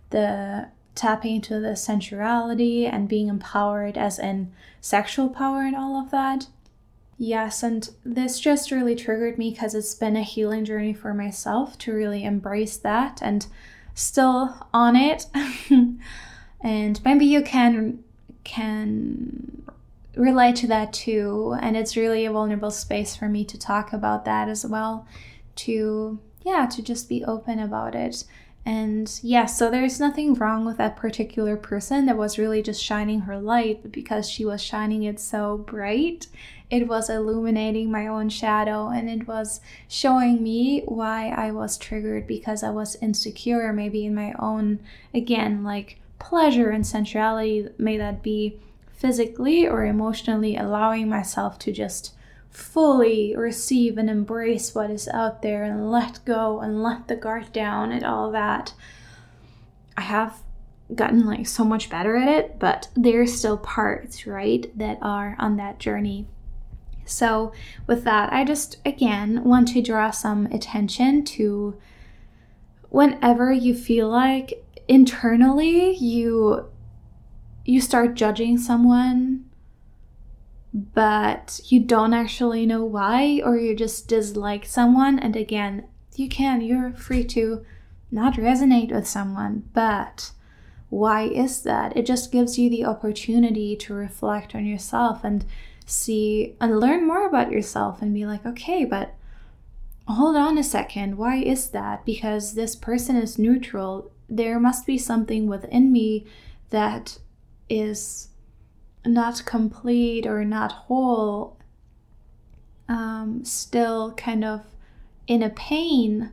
the, 0.09 0.69
tapping 0.95 1.37
into 1.37 1.59
the 1.59 1.75
sensuality 1.75 2.85
and 2.85 3.09
being 3.09 3.27
empowered 3.27 3.97
as 3.97 4.19
in 4.19 4.51
sexual 4.79 5.27
power 5.27 5.61
and 5.61 5.75
all 5.75 5.99
of 5.99 6.11
that 6.11 6.45
Yes, 7.25 7.63
and 7.63 7.89
this 8.03 8.37
just 8.37 8.69
really 8.69 8.95
triggered 8.95 9.37
me 9.37 9.51
because 9.51 9.73
it's 9.75 9.95
been 9.95 10.17
a 10.17 10.23
healing 10.23 10.65
journey 10.65 10.93
for 10.93 11.13
myself 11.13 11.77
to 11.77 11.93
really 11.93 12.25
embrace 12.25 12.75
that 12.75 13.21
and 13.21 13.47
still 13.93 14.67
on 14.73 14.97
it. 14.97 15.27
and 16.59 17.05
maybe 17.05 17.25
you 17.25 17.41
can 17.41 18.03
can 18.43 19.63
relate 20.17 20.57
to 20.57 20.67
that 20.67 20.91
too 20.91 21.55
and 21.61 21.77
it's 21.77 21.95
really 21.95 22.25
a 22.25 22.31
vulnerable 22.31 22.69
space 22.69 23.15
for 23.15 23.29
me 23.29 23.45
to 23.45 23.57
talk 23.57 23.93
about 23.93 24.25
that 24.25 24.49
as 24.49 24.65
well 24.65 25.07
to 25.55 26.19
yeah 26.43 26.65
to 26.65 26.83
just 26.83 27.07
be 27.07 27.23
open 27.23 27.57
about 27.57 27.95
it 27.95 28.25
and 28.65 29.19
yeah, 29.21 29.45
so 29.45 29.69
there's 29.69 29.99
nothing 29.99 30.33
wrong 30.35 30.63
with 30.63 30.77
that 30.77 30.95
particular 30.95 31.57
person 31.57 32.05
that 32.05 32.17
was 32.17 32.37
really 32.37 32.61
just 32.61 32.81
shining 32.81 33.21
her 33.21 33.37
light, 33.37 33.91
because 33.91 34.29
she 34.29 34.45
was 34.45 34.61
shining 34.61 35.03
it 35.03 35.19
so 35.19 35.57
bright, 35.57 36.27
it 36.73 36.87
was 36.87 37.07
illuminating 37.07 37.91
my 37.91 38.07
own 38.07 38.29
shadow 38.29 38.87
and 38.87 39.07
it 39.07 39.27
was 39.27 39.61
showing 39.87 40.41
me 40.41 40.81
why 40.85 41.29
I 41.29 41.51
was 41.51 41.77
triggered 41.77 42.25
because 42.25 42.63
I 42.63 42.71
was 42.71 42.95
insecure, 42.95 43.71
maybe 43.71 44.07
in 44.07 44.15
my 44.15 44.33
own, 44.39 44.79
again, 45.13 45.63
like 45.63 45.99
pleasure 46.17 46.71
and 46.71 46.83
sensuality. 46.83 47.69
May 47.77 47.97
that 47.99 48.23
be 48.23 48.59
physically 48.91 49.67
or 49.67 49.85
emotionally 49.85 50.57
allowing 50.57 51.07
myself 51.07 51.59
to 51.59 51.71
just 51.71 52.15
fully 52.49 53.35
receive 53.37 53.99
and 53.99 54.09
embrace 54.09 54.73
what 54.73 54.89
is 54.89 55.07
out 55.09 55.43
there 55.43 55.61
and 55.61 55.91
let 55.91 56.25
go 56.25 56.59
and 56.59 56.81
let 56.81 57.07
the 57.07 57.15
guard 57.15 57.53
down 57.53 57.91
and 57.91 58.03
all 58.03 58.31
that. 58.31 58.73
I 59.95 60.01
have 60.01 60.41
gotten 60.95 61.27
like 61.27 61.45
so 61.45 61.63
much 61.63 61.91
better 61.91 62.15
at 62.15 62.27
it, 62.27 62.57
but 62.57 62.87
there's 62.95 63.37
still 63.37 63.59
parts, 63.59 64.25
right, 64.25 64.75
that 64.75 64.97
are 65.03 65.35
on 65.37 65.57
that 65.57 65.77
journey. 65.77 66.25
So, 67.05 67.51
with 67.87 68.03
that, 68.03 68.31
I 68.31 68.43
just 68.43 68.77
again 68.85 69.43
want 69.43 69.69
to 69.69 69.81
draw 69.81 70.11
some 70.11 70.45
attention 70.47 71.23
to 71.25 71.77
whenever 72.89 73.51
you 73.51 73.75
feel 73.75 74.09
like 74.09 74.63
internally 74.87 75.95
you 75.95 76.65
you 77.65 77.79
start 77.79 78.13
judging 78.13 78.57
someone 78.57 79.45
but 80.73 81.59
you 81.65 81.79
don't 81.79 82.13
actually 82.13 82.65
know 82.65 82.83
why, 82.83 83.41
or 83.43 83.57
you 83.57 83.75
just 83.75 84.07
dislike 84.07 84.65
someone. 84.65 85.19
And 85.19 85.35
again, 85.35 85.85
you 86.15 86.27
can, 86.27 86.61
you're 86.61 86.91
free 86.93 87.23
to 87.25 87.63
not 88.11 88.35
resonate 88.35 88.91
with 88.91 89.07
someone, 89.07 89.69
but 89.73 90.31
why 90.89 91.23
is 91.23 91.61
that? 91.61 91.95
It 91.95 92.05
just 92.05 92.31
gives 92.31 92.57
you 92.57 92.69
the 92.69 92.85
opportunity 92.85 93.75
to 93.77 93.93
reflect 93.93 94.55
on 94.55 94.65
yourself 94.65 95.23
and 95.23 95.45
see 95.85 96.55
and 96.59 96.79
learn 96.79 97.07
more 97.07 97.27
about 97.27 97.51
yourself 97.51 98.01
and 98.01 98.13
be 98.13 98.25
like, 98.25 98.45
okay, 98.45 98.85
but 98.85 99.15
hold 100.07 100.35
on 100.35 100.57
a 100.57 100.63
second, 100.63 101.17
why 101.17 101.37
is 101.37 101.69
that? 101.69 102.05
Because 102.05 102.53
this 102.53 102.75
person 102.75 103.15
is 103.15 103.39
neutral. 103.39 104.11
There 104.29 104.59
must 104.59 104.85
be 104.85 104.97
something 104.97 105.47
within 105.47 105.91
me 105.91 106.25
that 106.69 107.19
is 107.69 108.29
not 109.05 109.45
complete 109.45 110.25
or 110.25 110.43
not 110.43 110.71
whole, 110.71 111.57
um, 112.87 113.43
still 113.43 114.13
kind 114.13 114.43
of 114.43 114.61
in 115.27 115.41
a 115.41 115.49
pain 115.49 116.31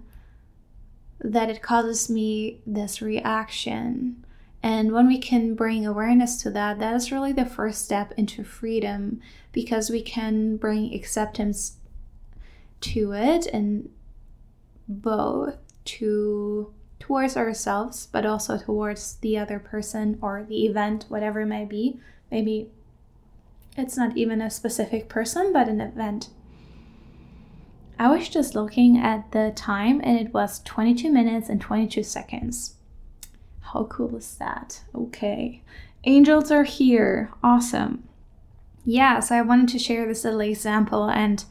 that 1.21 1.51
it 1.51 1.63
causes 1.63 2.09
me 2.09 2.61
this 2.67 3.03
reaction. 3.03 4.25
And 4.63 4.93
when 4.93 5.07
we 5.07 5.19
can 5.19 5.55
bring 5.55 5.87
awareness 5.87 6.37
to 6.43 6.51
that, 6.51 6.79
that 6.79 6.95
is 6.95 7.11
really 7.11 7.33
the 7.33 7.47
first 7.47 7.85
step 7.85 8.13
into 8.17 8.45
freedom 8.45 9.21
because 9.53 9.89
we 9.89 10.03
can 10.03 10.57
bring 10.57 10.95
acceptance 10.95 11.77
to 12.83 13.13
it 13.13 13.47
and 13.47 13.91
both 14.89 15.57
to 15.85 16.73
towards 16.99 17.37
ourselves 17.37 18.09
but 18.13 18.27
also 18.27 18.59
towards 18.59 19.17
the 19.17 19.37
other 19.39 19.59
person 19.59 20.19
or 20.21 20.45
the 20.49 20.67
event 20.67 21.05
whatever 21.09 21.41
it 21.41 21.47
may 21.47 21.65
be 21.65 21.99
Maybe 22.31 22.69
it's 23.77 23.97
not 23.97 24.17
even 24.17 24.41
a 24.41 24.51
specific 24.51 25.09
person, 25.09 25.53
but 25.53 25.69
an 25.69 25.81
event. 25.81 26.29
I 27.99 28.11
was 28.11 28.29
just 28.29 28.55
looking 28.55 28.97
at 28.99 29.33
the 29.33 29.53
time 29.55 30.01
and 30.03 30.19
it 30.19 30.33
was 30.33 30.61
22 30.61 31.11
minutes 31.11 31.49
and 31.49 31.61
22 31.61 32.03
seconds. 32.03 32.77
How 33.73 33.85
cool 33.85 34.17
is 34.17 34.37
that? 34.37 34.83
Okay. 34.95 35.63
Angels 36.05 36.51
are 36.51 36.65
here. 36.65 37.31
Awesome. 37.43 38.09
Yeah, 38.85 39.21
so 39.21 39.37
I 39.37 39.43
wanted 39.43 39.69
to 39.71 39.79
share 39.79 40.07
this 40.07 40.25
little 40.25 40.41
example 40.41 41.09
and 41.09 41.45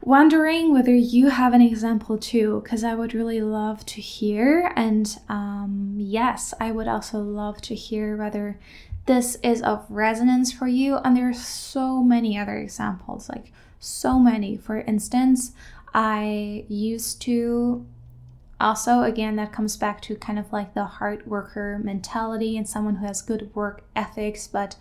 wondering 0.00 0.72
whether 0.72 0.94
you 0.94 1.28
have 1.28 1.52
an 1.52 1.60
example 1.60 2.16
too, 2.16 2.62
because 2.64 2.82
I 2.82 2.94
would 2.94 3.14
really 3.14 3.42
love 3.42 3.84
to 3.86 4.00
hear. 4.00 4.72
And 4.74 5.14
um, 5.28 5.94
yes, 5.98 6.54
I 6.58 6.72
would 6.72 6.88
also 6.88 7.18
love 7.18 7.60
to 7.62 7.74
hear 7.74 8.16
whether 8.16 8.58
this 9.06 9.36
is 9.42 9.62
of 9.62 9.84
resonance 9.88 10.52
for 10.52 10.66
you. 10.66 10.96
And 10.96 11.16
there 11.16 11.28
are 11.28 11.34
so 11.34 12.02
many 12.02 12.38
other 12.38 12.56
examples, 12.56 13.28
like 13.28 13.52
so 13.78 14.18
many. 14.18 14.56
For 14.56 14.80
instance, 14.80 15.52
I 15.94 16.64
used 16.68 17.20
to 17.22 17.86
also, 18.60 19.02
again, 19.02 19.36
that 19.36 19.52
comes 19.52 19.76
back 19.76 20.00
to 20.02 20.16
kind 20.16 20.38
of 20.38 20.52
like 20.52 20.74
the 20.74 20.84
hard 20.84 21.26
worker 21.26 21.80
mentality 21.82 22.56
and 22.56 22.68
someone 22.68 22.96
who 22.96 23.06
has 23.06 23.22
good 23.22 23.54
work 23.54 23.82
ethics. 23.94 24.48
But 24.48 24.76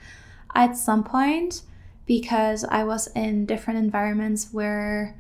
at 0.56 0.76
some 0.76 1.04
point, 1.04 1.62
because 2.06 2.64
I 2.64 2.84
was 2.84 3.08
in 3.08 3.46
different 3.46 3.80
environments 3.80 4.50
where 4.52 5.16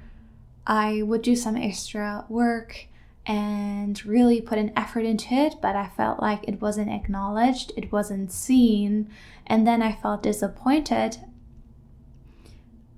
I 0.65 1.02
would 1.04 1.22
do 1.22 1.36
some 1.36 1.56
extra 1.56 2.26
work 2.30 2.88
and 3.26 4.04
really 4.06 4.41
put 4.41 4.58
an 4.58 4.72
effort 4.76 5.02
into 5.02 5.34
it, 5.34 5.56
but 5.62 5.76
I 5.76 5.89
felt 5.89 6.22
like 6.22 6.48
it 6.48 6.62
wasn't 6.62 6.89
acknowledged, 6.89 7.74
it 7.76 7.91
wasn't 7.91 8.32
seen, 8.32 9.10
and 9.46 9.67
then 9.67 9.82
I 9.82 9.91
felt 9.91 10.24
disappointed. 10.24 11.17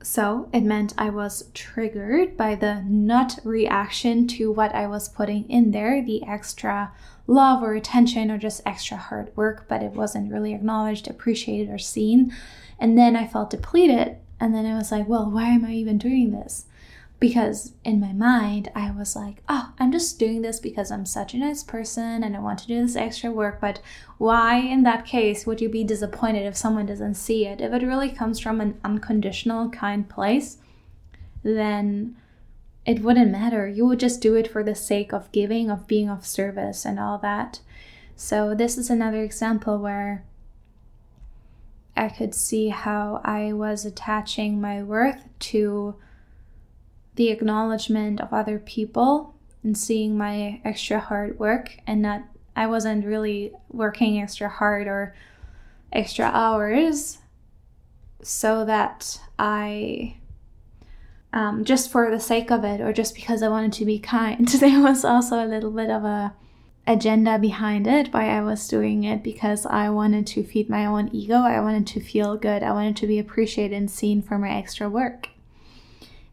So 0.02 0.50
it 0.54 0.62
meant 0.62 0.94
I 0.98 1.10
was 1.10 1.50
triggered 1.54 2.38
by 2.38 2.56
the 2.56 2.84
nut 2.88 3.40
reaction 3.44 4.28
to 4.28 4.52
what 4.52 4.74
I 4.74 4.88
was 4.88 5.10
putting 5.10 5.50
in 5.50 5.72
there, 5.72 6.04
the 6.04 6.24
extra 6.24 6.94
love 7.28 7.62
or 7.62 7.74
attention 7.74 8.32
or 8.32 8.38
just 8.38 8.62
extra 8.66 8.98
hard 8.98 9.36
work, 9.36 9.66
but 9.68 9.84
it 9.84 9.92
wasn't 9.92 10.32
really 10.32 10.54
acknowledged, 10.54 11.08
appreciated, 11.08 11.70
or 11.70 11.78
seen. 11.78 12.34
And 12.80 12.98
then 12.98 13.16
I 13.16 13.28
felt 13.28 13.50
depleted. 13.50 14.18
And 14.40 14.56
then 14.56 14.66
I 14.66 14.76
was 14.76 14.92
like, 14.92 15.08
well, 15.08 15.30
why 15.30 15.50
am 15.50 15.66
I 15.66 15.74
even 15.74 15.98
doing 15.98 16.32
this? 16.32 16.66
Because 17.20 17.74
in 17.84 18.00
my 18.00 18.14
mind 18.14 18.72
I 18.74 18.92
was 18.92 19.16
like, 19.16 19.44
oh, 19.50 19.74
I'm 19.78 19.92
just 19.92 20.20
doing 20.20 20.42
this 20.42 20.60
because 20.60 20.92
I'm 20.92 21.06
such 21.06 21.34
a 21.34 21.38
nice 21.38 21.64
person 21.64 22.24
and 22.24 22.36
I 22.36 22.40
want 22.40 22.60
to 22.60 22.68
do 22.68 22.82
this 22.82 22.96
extra 22.96 23.32
work. 23.32 23.60
But 23.60 23.82
why, 24.18 24.58
in 24.58 24.84
that 24.84 25.06
case, 25.06 25.46
would 25.46 25.60
you 25.60 25.70
be 25.70 25.84
disappointed 25.84 26.46
if 26.46 26.56
someone 26.56 26.86
doesn't 26.86 27.16
see 27.16 27.46
it? 27.46 27.60
If 27.60 27.74
it 27.74 27.86
really 27.86 28.10
comes 28.10 28.40
from 28.40 28.62
an 28.62 28.80
unconditional, 28.84 29.70
kind 29.70 30.08
place, 30.08 30.58
then 31.44 32.16
it 32.86 33.02
wouldn't 33.02 33.32
matter. 33.32 33.68
You 33.68 33.86
would 33.88 34.00
just 34.00 34.22
do 34.22 34.36
it 34.36 34.50
for 34.50 34.64
the 34.64 34.76
sake 34.76 35.14
of 35.14 35.32
giving, 35.32 35.70
of 35.70 35.88
being 35.88 36.10
of 36.10 36.26
service, 36.26 36.86
and 36.86 37.00
all 37.00 37.18
that. 37.20 37.60
So, 38.16 38.56
this 38.56 38.78
is 38.78 38.90
another 38.90 39.22
example 39.24 39.78
where 39.78 40.26
I 41.96 42.10
could 42.10 42.34
see 42.34 42.70
how 42.70 43.22
I 43.24 43.54
was 43.54 43.86
attaching 43.86 44.60
my 44.60 44.82
worth 44.82 45.24
to 45.40 45.96
the 47.20 47.32
acknowledgement 47.32 48.22
of 48.22 48.32
other 48.32 48.58
people 48.58 49.36
and 49.62 49.78
seeing 49.78 50.18
my 50.18 50.62
extra 50.64 51.02
hard 51.02 51.38
work 51.38 51.78
and 51.86 52.02
not 52.02 52.24
I 52.56 52.66
wasn't 52.68 53.06
really 53.06 53.52
working 53.68 54.22
extra 54.22 54.48
hard 54.48 54.88
or 54.88 55.14
extra 55.92 56.28
hours 56.28 57.18
so 58.22 58.64
that 58.64 59.20
I 59.38 60.16
um, 61.34 61.66
just 61.66 61.92
for 61.92 62.10
the 62.10 62.22
sake 62.22 62.52
of 62.52 62.64
it 62.64 62.80
or 62.80 62.94
just 62.94 63.14
because 63.14 63.44
I 63.44 63.50
wanted 63.50 63.74
to 63.74 63.86
be 63.86 64.00
kind. 64.00 64.48
There 64.62 64.82
was 64.82 65.04
also 65.04 65.44
a 65.44 65.46
little 65.46 65.72
bit 65.72 65.90
of 65.90 66.06
a 66.06 66.34
agenda 66.88 67.38
behind 67.38 67.86
it 67.86 68.14
why 68.14 68.30
I 68.30 68.42
was 68.42 68.66
doing 68.66 69.04
it 69.04 69.24
because 69.24 69.66
I 69.66 69.90
wanted 69.90 70.26
to 70.28 70.44
feed 70.46 70.70
my 70.70 70.86
own 70.86 71.10
ego. 71.12 71.36
I 71.36 71.60
wanted 71.60 71.86
to 71.88 72.00
feel 72.00 72.38
good. 72.38 72.64
I 72.64 72.72
wanted 72.72 72.96
to 72.96 73.08
be 73.08 73.20
appreciated 73.20 73.76
and 73.76 73.92
seen 73.92 74.22
for 74.22 74.38
my 74.38 74.52
extra 74.52 74.90
work. 74.90 75.28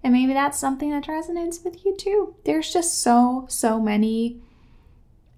And 0.06 0.12
maybe 0.12 0.34
that's 0.34 0.56
something 0.56 0.90
that 0.90 1.08
resonates 1.08 1.64
with 1.64 1.84
you 1.84 1.96
too. 1.96 2.36
There's 2.44 2.72
just 2.72 3.02
so, 3.02 3.44
so 3.48 3.80
many, 3.80 4.36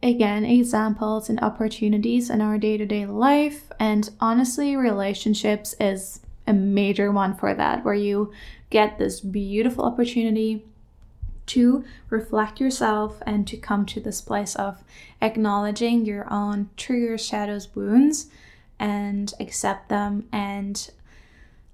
again, 0.02 0.44
examples 0.44 1.30
and 1.30 1.40
opportunities 1.40 2.28
in 2.28 2.42
our 2.42 2.58
day 2.58 2.76
to 2.76 2.84
day 2.84 3.06
life. 3.06 3.72
And 3.80 4.10
honestly, 4.20 4.76
relationships 4.76 5.74
is 5.80 6.20
a 6.46 6.52
major 6.52 7.10
one 7.10 7.34
for 7.34 7.54
that, 7.54 7.82
where 7.82 7.94
you 7.94 8.30
get 8.68 8.98
this 8.98 9.20
beautiful 9.20 9.86
opportunity 9.86 10.66
to 11.46 11.82
reflect 12.10 12.60
yourself 12.60 13.22
and 13.24 13.48
to 13.48 13.56
come 13.56 13.86
to 13.86 14.00
this 14.00 14.20
place 14.20 14.54
of 14.54 14.84
acknowledging 15.22 16.04
your 16.04 16.30
own 16.30 16.68
triggers, 16.76 17.24
shadows, 17.24 17.74
wounds, 17.74 18.26
and 18.78 19.32
accept 19.40 19.88
them 19.88 20.28
and 20.30 20.90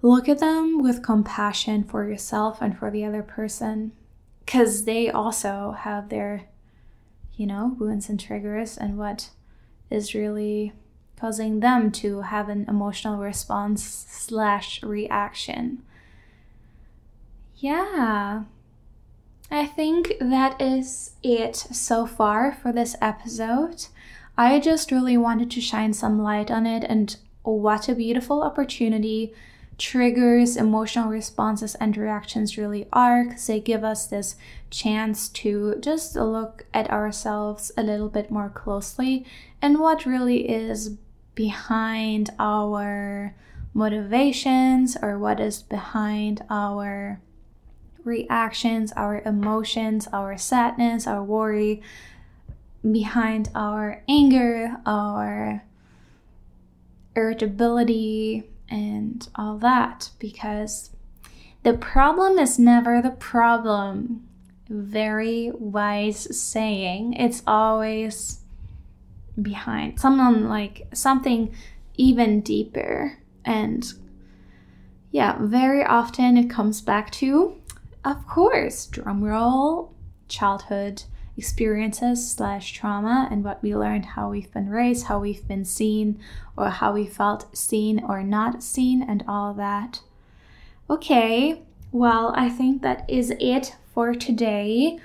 look 0.05 0.29
at 0.29 0.39
them 0.39 0.83
with 0.83 1.03
compassion 1.03 1.83
for 1.83 2.07
yourself 2.07 2.61
and 2.61 2.79
for 2.79 2.91
the 2.91 3.05
other 3.05 3.23
person 3.23 3.93
because 4.45 4.85
they 4.85 5.09
also 5.11 5.75
have 5.79 6.11
their 6.11 6.45
you 7.37 7.47
know 7.47 7.75
wounds 7.79 8.11
and 8.11 8.21
triggers 8.21 8.77
and 8.77 8.99
what 8.99 9.31
is 9.91 10.15
really 10.15 10.73
causing 11.19 11.61
them 11.61 11.91
to 11.91 12.21
have 12.21 12.51
an 12.51 12.67
emotional 12.69 13.17
response 13.17 13.83
slash 13.83 14.83
reaction. 14.83 15.83
Yeah. 17.57 18.45
I 19.51 19.67
think 19.67 20.15
that 20.21 20.61
is 20.61 21.13
it 21.23 21.57
so 21.57 22.07
far 22.07 22.53
for 22.53 22.73
this 22.73 22.97
episode. 23.01 23.87
I 24.37 24.59
just 24.59 24.91
really 24.91 25.17
wanted 25.17 25.51
to 25.53 25.61
shine 25.61 25.93
some 25.95 26.21
light 26.21 26.51
on 26.51 26.67
it 26.67 26.85
and 26.85 27.17
what 27.43 27.89
a 27.89 27.95
beautiful 27.95 28.43
opportunity 28.43 29.33
triggers, 29.79 30.57
emotional 30.57 31.09
responses, 31.09 31.75
and 31.77 31.97
reactions 31.97 32.57
really 32.57 32.87
are 32.93 33.25
because 33.25 33.47
they 33.47 33.61
give 33.61 33.85
us 33.85 34.07
this 34.07 34.37
chance 34.71 35.29
to 35.29 35.77
just 35.81 36.17
look 36.17 36.67
at 36.73 36.91
ourselves 36.91 37.73
a 37.77 37.83
little 37.83 38.09
bit 38.09 38.31
more 38.31 38.49
closely 38.49 39.25
and 39.61 39.79
what 39.79 40.07
really 40.07 40.49
is 40.49 40.97
behind 41.35 42.31
our 42.39 43.35
motivations 43.73 44.97
or 45.03 45.19
what 45.19 45.41
is 45.41 45.63
behind 45.63 46.45
our 46.49 47.21
reactions, 48.05 48.93
our 48.93 49.21
emotions, 49.23 50.07
our 50.13 50.37
sadness, 50.37 51.07
our 51.07 51.25
worry, 51.25 51.83
behind 52.89 53.49
our 53.55 54.03
anger, 54.09 54.77
our 54.87 55.65
irritability, 57.17 58.45
and 58.75 59.29
all 59.37 59.57
that 59.57 60.11
because 60.19 60.91
the 61.63 61.75
problem 61.75 62.41
is 62.41 62.59
never 62.59 63.01
the 63.01 63.13
problem. 63.13 64.27
Very 64.69 65.53
wise 65.55 66.37
saying. 66.37 67.13
It's 67.15 67.45
always 67.47 68.41
behind 69.41 70.01
someone 70.01 70.49
like 70.49 70.89
something 70.93 71.55
even 71.95 72.41
deeper. 72.41 73.19
And 73.45 73.87
yeah, 75.13 75.37
very 75.41 75.85
often 75.85 76.37
it 76.37 76.51
comes 76.51 76.81
back 76.81 77.13
to, 77.13 77.55
of 78.05 78.27
course, 78.27 78.89
drumroll, 78.89 79.93
childhood 80.27 81.05
experiences 81.37 82.31
slash 82.31 82.73
trauma 82.73 83.29
and 83.31 83.45
what 83.45 83.63
we 83.63 83.75
learned, 83.75 84.05
how 84.07 84.31
we've 84.31 84.53
been 84.53 84.69
raised, 84.69 85.07
how 85.07 85.19
we've 85.19 85.47
been 85.47 85.65
seen, 85.65 86.21
or 86.57 86.71
how 86.71 86.93
we 86.93 87.07
felt 87.07 87.57
seen 87.57 88.03
or 88.05 88.23
not 88.23 88.63
seen, 88.63 89.03
and 89.03 89.25
all 89.27 89.55
that. 89.55 90.01
Okay, 90.89 91.63
well, 91.93 92.33
I 92.37 92.49
think 92.49 92.83
that 92.83 93.09
is 93.09 93.33
it 93.41 93.77
for 93.93 94.15
today. 94.15 94.99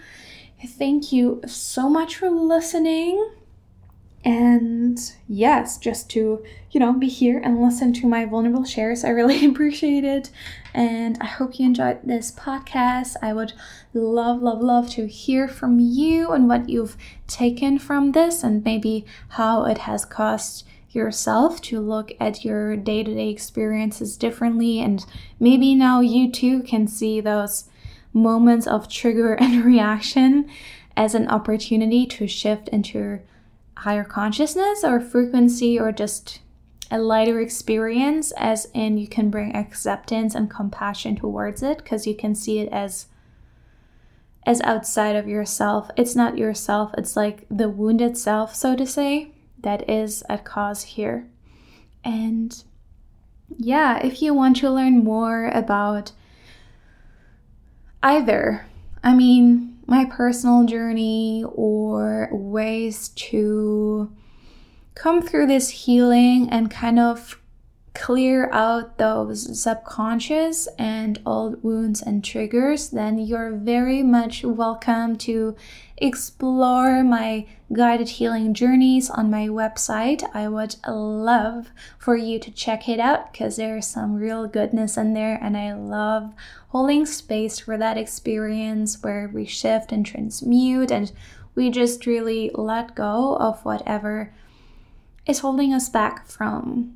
Thank 0.65 1.11
you 1.11 1.41
so 1.47 1.89
much 1.89 2.17
for 2.17 2.29
listening. 2.29 3.31
And 4.25 4.99
yes, 5.29 5.77
just 5.77 6.09
to, 6.11 6.43
you 6.71 6.79
know, 6.79 6.91
be 6.91 7.07
here 7.07 7.39
and 7.39 7.61
listen 7.61 7.93
to 7.93 8.07
my 8.07 8.25
vulnerable 8.25 8.65
shares, 8.65 9.05
I 9.05 9.09
really 9.09 9.45
appreciate 9.49 10.03
it. 10.03 10.29
And 10.73 11.17
I 11.21 11.25
hope 11.25 11.57
you 11.57 11.65
enjoyed 11.65 11.99
this 12.03 12.31
podcast. 12.31 13.15
I 13.21 13.33
would 13.33 13.53
love, 13.93 14.41
love, 14.41 14.61
love 14.61 14.89
to 14.91 15.07
hear 15.07 15.47
from 15.47 15.79
you 15.79 16.31
and 16.31 16.49
what 16.49 16.67
you've 16.67 16.97
taken 17.27 17.79
from 17.79 18.11
this 18.11 18.43
and 18.43 18.63
maybe 18.63 19.05
how 19.29 19.63
it 19.65 19.79
has 19.79 20.03
caused 20.03 20.65
yourself 20.91 21.61
to 21.61 21.79
look 21.79 22.11
at 22.19 22.43
your 22.43 22.75
day 22.75 23.03
to 23.03 23.13
day 23.13 23.29
experiences 23.29 24.17
differently. 24.17 24.79
And 24.79 25.05
maybe 25.39 25.75
now 25.75 26.01
you 26.01 26.29
too 26.29 26.61
can 26.63 26.87
see 26.87 27.21
those 27.21 27.69
moments 28.11 28.67
of 28.67 28.89
trigger 28.89 29.33
and 29.39 29.63
reaction 29.63 30.49
as 30.97 31.15
an 31.15 31.29
opportunity 31.29 32.05
to 32.05 32.27
shift 32.27 32.67
into 32.69 33.19
higher 33.79 34.03
consciousness 34.03 34.83
or 34.83 34.99
frequency 34.99 35.79
or 35.79 35.91
just 35.91 36.39
a 36.91 36.99
lighter 36.99 37.39
experience, 37.39 38.31
as 38.37 38.67
in 38.73 38.97
you 38.97 39.07
can 39.07 39.29
bring 39.29 39.55
acceptance 39.55 40.33
and 40.35 40.49
compassion 40.49 41.15
towards 41.15 41.61
it 41.61 41.77
because 41.77 42.07
you 42.07 42.15
can 42.15 42.33
see 42.35 42.59
it 42.59 42.69
as 42.71 43.07
as 44.45 44.61
outside 44.61 45.15
of 45.15 45.27
yourself. 45.27 45.91
It's 45.95 46.15
not 46.15 46.37
yourself, 46.37 46.91
it's 46.97 47.15
like 47.15 47.45
the 47.49 47.69
wounded 47.69 48.17
self, 48.17 48.55
so 48.55 48.75
to 48.75 48.85
say, 48.85 49.31
that 49.61 49.87
is 49.89 50.23
at 50.27 50.43
cause 50.43 50.83
here. 50.83 51.27
And 52.03 52.63
yeah, 53.57 53.99
if 53.99 54.21
you 54.21 54.33
want 54.33 54.57
to 54.57 54.71
learn 54.71 55.03
more 55.03 55.49
about 55.49 56.13
either, 58.01 58.65
I 59.03 59.13
mean, 59.13 59.68
my 59.89 60.05
personal 60.05 60.65
journey 60.65 61.43
or 61.55 62.29
ways 62.31 63.09
to 63.09 64.11
come 64.93 65.21
through 65.21 65.47
this 65.47 65.69
healing 65.69 66.47
and 66.49 66.69
kind 66.69 66.99
of 66.99 67.41
clear 67.93 68.49
out 68.51 68.97
those 68.97 69.61
subconscious 69.61 70.67
and 70.77 71.19
old 71.25 71.63
wounds 71.63 72.01
and 72.01 72.23
triggers, 72.23 72.89
then 72.89 73.17
you're 73.17 73.51
very 73.51 74.03
much 74.03 74.43
welcome 74.43 75.17
to 75.17 75.55
explore 75.97 77.03
my 77.03 77.45
guided 77.73 78.09
healing 78.09 78.53
journeys 78.53 79.09
on 79.09 79.29
my 79.29 79.47
website. 79.47 80.23
I 80.33 80.47
would 80.47 80.75
love 80.87 81.69
for 81.97 82.15
you 82.15 82.39
to 82.39 82.51
check 82.51 82.87
it 82.87 82.99
out 82.99 83.31
because 83.31 83.57
there's 83.57 83.87
some 83.87 84.15
real 84.15 84.47
goodness 84.47 84.97
in 84.97 85.13
there, 85.13 85.37
and 85.41 85.57
I 85.57 85.73
love 85.73 86.33
holding 86.69 87.05
space 87.05 87.59
for 87.59 87.77
that 87.77 87.97
experience 87.97 89.01
where 89.01 89.29
we 89.33 89.45
shift 89.45 89.91
and 89.91 90.05
transmute 90.05 90.91
and 90.91 91.11
we 91.55 91.69
just 91.69 92.05
really 92.05 92.51
let 92.53 92.95
go 92.95 93.35
of 93.37 93.65
whatever 93.65 94.33
is 95.25 95.39
holding 95.39 95.73
us 95.73 95.89
back 95.89 96.25
from 96.27 96.95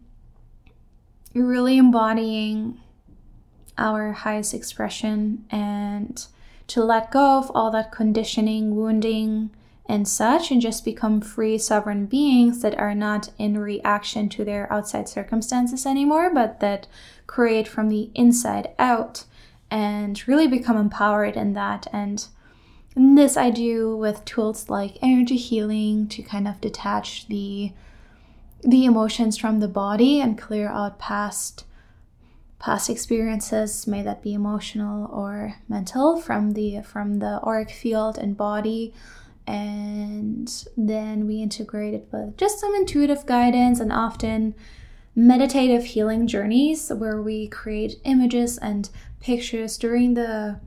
really 1.34 1.78
embodying 1.78 2.80
our 3.78 4.12
highest 4.12 4.54
expression 4.54 5.46
and 5.50 6.28
to 6.68 6.84
let 6.84 7.12
go 7.12 7.38
of 7.38 7.52
all 7.54 7.72
that 7.72 7.92
conditioning, 7.92 8.76
wounding, 8.76 9.50
and 9.86 10.08
such, 10.08 10.50
and 10.50 10.62
just 10.62 10.86
become 10.86 11.20
free, 11.20 11.58
sovereign 11.58 12.06
beings 12.06 12.62
that 12.62 12.78
are 12.80 12.96
not 12.96 13.32
in 13.38 13.58
reaction 13.58 14.30
to 14.30 14.46
their 14.46 14.72
outside 14.72 15.10
circumstances 15.10 15.86
anymore, 15.86 16.32
but 16.34 16.60
that 16.62 16.88
create 17.28 17.68
from 17.68 17.90
the 17.90 18.10
inside 18.16 18.70
out 18.80 19.26
and 19.70 20.26
really 20.28 20.48
become 20.48 20.78
empowered 20.78 21.36
in 21.36 21.54
that. 21.54 21.88
And 21.92 22.26
this 22.96 23.36
I 23.36 23.50
do 23.50 23.98
with 23.98 24.24
tools 24.24 24.70
like 24.70 24.98
energy 25.02 25.36
healing 25.36 26.08
to 26.10 26.22
kind 26.22 26.48
of 26.48 26.62
detach 26.62 27.28
the 27.28 27.74
the 28.64 28.86
emotions 28.86 29.38
from 29.38 29.60
the 29.60 29.68
body 29.68 30.22
and 30.22 30.38
clear 30.38 30.70
out 30.70 31.00
past 31.00 31.66
past 32.60 32.90
experiences 32.90 33.86
may 33.88 34.02
that 34.02 34.22
be 34.22 34.34
emotional 34.34 35.08
or 35.12 35.56
mental 35.68 36.20
from 36.20 36.52
the 36.52 36.82
from 36.82 37.20
the 37.20 37.42
auric 37.44 37.70
field 37.70 38.18
and 38.18 38.38
body. 38.38 38.94
And 39.46 40.50
then 40.78 41.28
we 41.28 41.42
integrate 41.42 41.94
it 41.94 42.08
with 42.12 42.38
just 42.38 42.62
some 42.62 42.74
intuitive 42.76 43.26
guidance 43.26 43.82
and 43.82 43.92
often 43.92 44.56
meditative 45.14 45.84
healing 45.84 46.26
journeys 46.26 46.90
where 46.90 47.22
we 47.22 47.50
create 47.50 48.00
images 48.06 48.58
and 48.58 48.90
pictures 49.20 49.78
during 49.78 50.14
the 50.14 50.60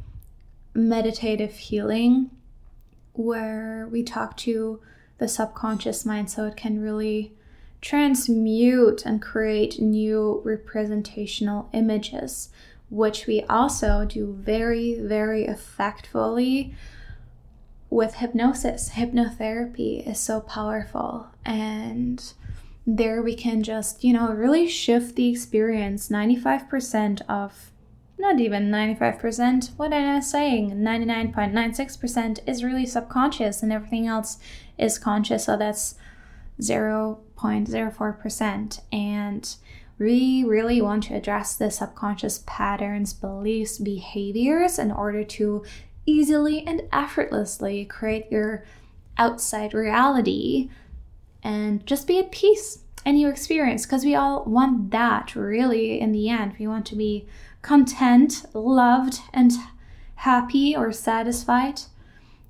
meditative 0.75 1.55
healing 1.55 2.31
where 3.15 3.89
we 3.91 4.03
talk 4.03 4.37
to 4.37 4.81
the 5.17 5.27
subconscious 5.27 6.05
mind 6.05 6.31
so 6.31 6.45
it 6.45 6.57
can 6.57 6.81
really 6.81 7.33
transmute 7.87 9.07
and 9.07 9.23
create 9.23 9.81
new 9.81 10.41
representational 10.45 11.69
images, 11.73 12.49
which 12.91 13.29
we 13.29 13.43
also 13.43 14.05
do 14.05 14.37
very, 14.41 14.99
very 14.99 15.45
effectively 15.45 16.75
with 17.89 18.15
hypnosis. 18.15 18.91
Hypnotherapy 18.95 20.05
is 20.05 20.19
so 20.19 20.41
powerful, 20.41 21.29
and 21.45 22.33
there 22.85 23.23
we 23.23 23.37
can 23.37 23.63
just, 23.63 24.03
you 24.03 24.13
know, 24.13 24.33
really 24.33 24.67
shift 24.67 25.15
the 25.15 25.31
experience. 25.31 26.09
95% 26.09 27.21
of 27.29 27.71
not 28.19 28.41
even 28.41 28.69
95%. 28.69 29.77
What 29.77 29.93
am 29.93 30.17
I 30.17 30.21
saying? 30.21 30.73
99.96% 30.73 32.41
is 32.49 32.65
really 32.65 32.87
subconscious 32.87 33.63
and 33.63 33.73
everything 33.73 34.09
else 34.09 34.39
is 34.79 34.99
conscious. 34.99 35.45
So 35.45 35.57
that's 35.57 35.97
0.04%. 36.61 38.81
And 38.93 39.57
we 39.99 40.45
really 40.45 40.83
want 40.83 41.05
to 41.05 41.15
address 41.15 41.57
the 41.57 41.71
subconscious 41.71 42.43
patterns, 42.47 43.13
beliefs, 43.13 43.79
behaviors 43.79 44.79
in 44.79 44.91
order 44.91 45.25
to 45.25 45.65
easily 46.05 46.67
and 46.67 46.83
effortlessly 46.93 47.85
create 47.85 48.31
your 48.31 48.65
outside 49.19 49.75
reality 49.75 50.71
and 51.43 51.87
just 51.87 52.07
be 52.07 52.19
at 52.19 52.31
peace 52.31 52.81
in 53.05 53.17
your 53.17 53.31
experience 53.31 53.87
because 53.87 54.05
we 54.05 54.15
all 54.15 54.45
want 54.45 54.91
that 54.91 55.35
really 55.35 56.01
in 56.01 56.13
the 56.13 56.29
end. 56.29 56.55
We 56.59 56.67
want 56.67 56.87
to 56.87 56.97
be 56.97 57.27
content, 57.63 58.45
loved, 58.53 59.21
and 59.33 59.53
happy 60.17 60.77
or 60.77 60.93
satisfied 60.93 61.83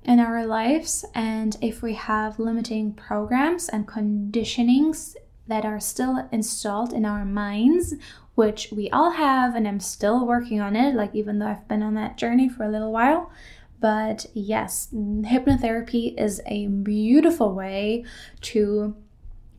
in 0.07 0.19
our 0.21 0.45
lives. 0.45 1.05
And 1.13 1.57
if 1.61 1.81
we 1.81 1.93
have 1.93 2.39
limiting 2.39 2.93
programs 2.93 3.67
and 3.67 3.87
conditionings 3.87 5.15
that 5.47 5.65
are 5.65 5.79
still 5.79 6.27
installed 6.31 6.93
in 6.93 7.05
our 7.05 7.25
minds, 7.25 7.93
which 8.35 8.69
we 8.71 8.89
all 8.91 9.11
have, 9.11 9.53
and 9.53 9.67
I'm 9.67 9.79
still 9.79 10.25
working 10.25 10.61
on 10.61 10.75
it, 10.75 10.95
like 10.95 11.13
even 11.13 11.39
though 11.39 11.47
I've 11.47 11.67
been 11.67 11.83
on 11.83 11.95
that 11.95 12.17
journey 12.17 12.47
for 12.47 12.63
a 12.63 12.71
little 12.71 12.91
while. 12.91 13.31
But 13.79 14.25
yes, 14.33 14.87
hypnotherapy 14.93 16.19
is 16.19 16.41
a 16.47 16.67
beautiful 16.67 17.53
way 17.53 18.05
to 18.41 18.95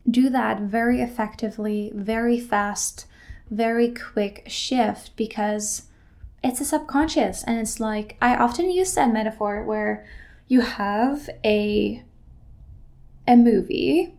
do 0.09 0.29
that 0.29 0.61
very 0.61 1.01
effectively, 1.01 1.91
very 1.93 2.39
fast, 2.39 3.05
very 3.49 3.93
quick 3.93 4.43
shift 4.47 5.15
because 5.15 5.83
it's 6.43 6.59
a 6.59 6.65
subconscious. 6.65 7.43
And 7.43 7.59
it's 7.59 7.79
like, 7.79 8.17
I 8.21 8.35
often 8.35 8.71
use 8.71 8.93
that 8.95 9.13
metaphor 9.13 9.63
where 9.63 10.05
you 10.49 10.61
have 10.61 11.29
a 11.45 12.03
a 13.25 13.35
movie 13.37 14.13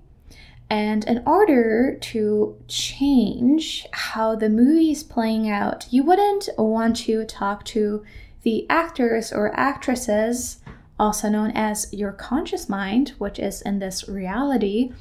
and 0.70 1.04
in 1.04 1.24
order 1.26 1.98
to 2.00 2.56
change 2.68 3.84
how 3.92 4.36
the 4.36 4.48
movie 4.48 4.92
is 4.92 5.02
playing 5.02 5.50
out, 5.50 5.86
you 5.90 6.04
wouldn't 6.04 6.48
want 6.56 6.96
to 6.98 7.24
talk 7.24 7.64
to 7.66 8.04
the 8.42 8.66
actors 8.70 9.32
or 9.32 9.52
actresses, 9.58 10.58
also 10.96 11.28
known 11.28 11.50
as 11.56 11.92
your 11.92 12.12
conscious 12.12 12.68
mind, 12.68 13.14
which 13.18 13.40
is 13.40 13.62
in 13.62 13.80
this 13.80 14.08
reality 14.08 14.92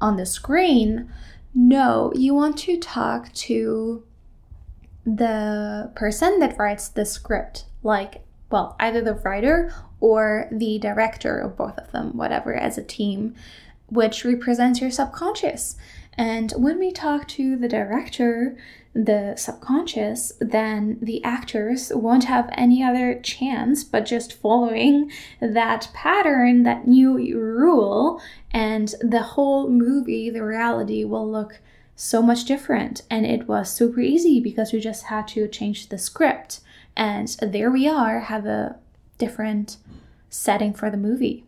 on 0.00 0.16
the 0.16 0.24
screen. 0.24 1.12
No, 1.52 2.12
you 2.14 2.32
want 2.32 2.56
to 2.58 2.78
talk 2.78 3.32
to 3.32 4.04
the 5.04 5.90
person 5.96 6.38
that 6.38 6.56
writes 6.58 6.88
the 6.88 7.04
script, 7.04 7.64
like, 7.82 8.22
well, 8.52 8.76
either 8.78 9.00
the 9.00 9.14
writer 9.14 9.74
or 10.00 10.48
the 10.52 10.78
director, 10.78 11.42
or 11.42 11.48
both 11.48 11.78
of 11.78 11.90
them, 11.92 12.16
whatever, 12.16 12.54
as 12.54 12.76
a 12.78 12.82
team 12.82 13.34
which 13.88 14.24
represents 14.24 14.80
your 14.80 14.90
subconscious. 14.90 15.76
And 16.18 16.52
when 16.56 16.78
we 16.78 16.90
talk 16.90 17.28
to 17.28 17.56
the 17.56 17.68
director, 17.68 18.56
the 18.94 19.34
subconscious, 19.36 20.32
then 20.40 20.98
the 21.02 21.22
actors 21.22 21.92
won't 21.94 22.24
have 22.24 22.48
any 22.52 22.82
other 22.82 23.20
chance 23.20 23.84
but 23.84 24.06
just 24.06 24.32
following 24.32 25.12
that 25.40 25.90
pattern, 25.92 26.62
that 26.62 26.88
new 26.88 27.18
rule, 27.38 28.20
and 28.50 28.94
the 29.00 29.22
whole 29.22 29.68
movie, 29.68 30.30
the 30.30 30.42
reality 30.42 31.04
will 31.04 31.30
look 31.30 31.60
so 31.94 32.22
much 32.22 32.44
different. 32.44 33.02
And 33.10 33.26
it 33.26 33.46
was 33.46 33.70
super 33.70 34.00
easy 34.00 34.40
because 34.40 34.72
we 34.72 34.80
just 34.80 35.04
had 35.04 35.28
to 35.28 35.46
change 35.48 35.88
the 35.88 35.98
script. 35.98 36.60
And 36.96 37.28
there 37.42 37.70
we 37.70 37.86
are, 37.86 38.20
have 38.20 38.46
a 38.46 38.78
different 39.18 39.78
setting 40.28 40.72
for 40.72 40.90
the 40.90 40.96
movie. 40.96 41.44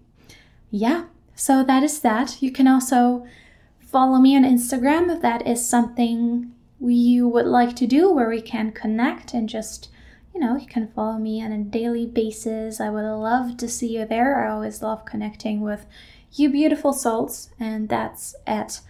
Yeah, 0.70 1.04
so 1.35 1.64
that 1.64 1.83
is 1.83 2.00
that. 2.00 2.42
You 2.42 2.52
can 2.52 2.66
also 2.66 3.26
follow 3.81 4.18
me 4.18 4.37
on 4.37 4.44
Instagram 4.44 5.14
if 5.14 5.22
that 5.22 5.46
is 5.46 5.66
something 5.66 6.52
you 6.81 7.26
would 7.26 7.46
like 7.46 7.74
to 7.76 7.87
do 7.87 8.12
where 8.12 8.28
we 8.28 8.40
can 8.40 8.72
connect 8.72 9.35
and 9.35 9.48
just 9.48 9.88
you 10.35 10.46
know, 10.46 10.57
you 10.57 10.68
can 10.68 10.87
follow 10.87 11.18
me 11.18 11.42
on 11.42 11.50
a 11.50 11.59
daily 11.59 12.07
basis. 12.07 12.81
I 12.81 12.90
would 12.90 13.02
love 13.02 13.57
to 13.57 13.68
see 13.68 13.98
you 13.98 14.07
there. 14.07 14.44
I 14.44 14.52
always 14.52 14.83
love 14.83 15.04
connecting 15.04 15.62
with 15.62 15.85
you 16.33 16.48
beautiful 16.48 16.92
souls, 16.92 17.50
and 17.59 17.88
that's 17.88 18.37
at 18.46 18.81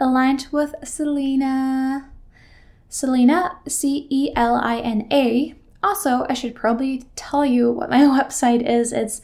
Aligned 0.00 0.48
with 0.50 0.74
Celina. 0.82 2.10
Celina, 2.88 3.58
C 3.68 4.06
E 4.08 4.32
L 4.34 4.56
I 4.56 4.78
N 4.78 5.06
A. 5.12 5.54
Also, 5.84 6.24
I 6.30 6.32
should 6.32 6.54
probably 6.54 7.04
tell 7.14 7.44
you 7.44 7.70
what 7.70 7.90
my 7.90 7.98
website 8.18 8.66
is. 8.66 8.90
It's 8.90 9.20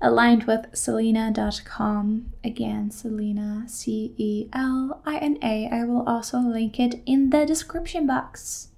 aligned 0.00 0.44
with 0.44 0.66
celina.com. 0.74 2.32
Again, 2.42 2.90
Celina, 2.90 3.62
C 3.68 4.12
E 4.18 4.48
L 4.52 5.00
I 5.06 5.18
N 5.18 5.38
A. 5.42 5.68
I 5.70 5.84
will 5.84 6.02
also 6.02 6.38
link 6.40 6.80
it 6.80 7.00
in 7.06 7.30
the 7.30 7.46
description 7.46 8.04
box. 8.08 8.68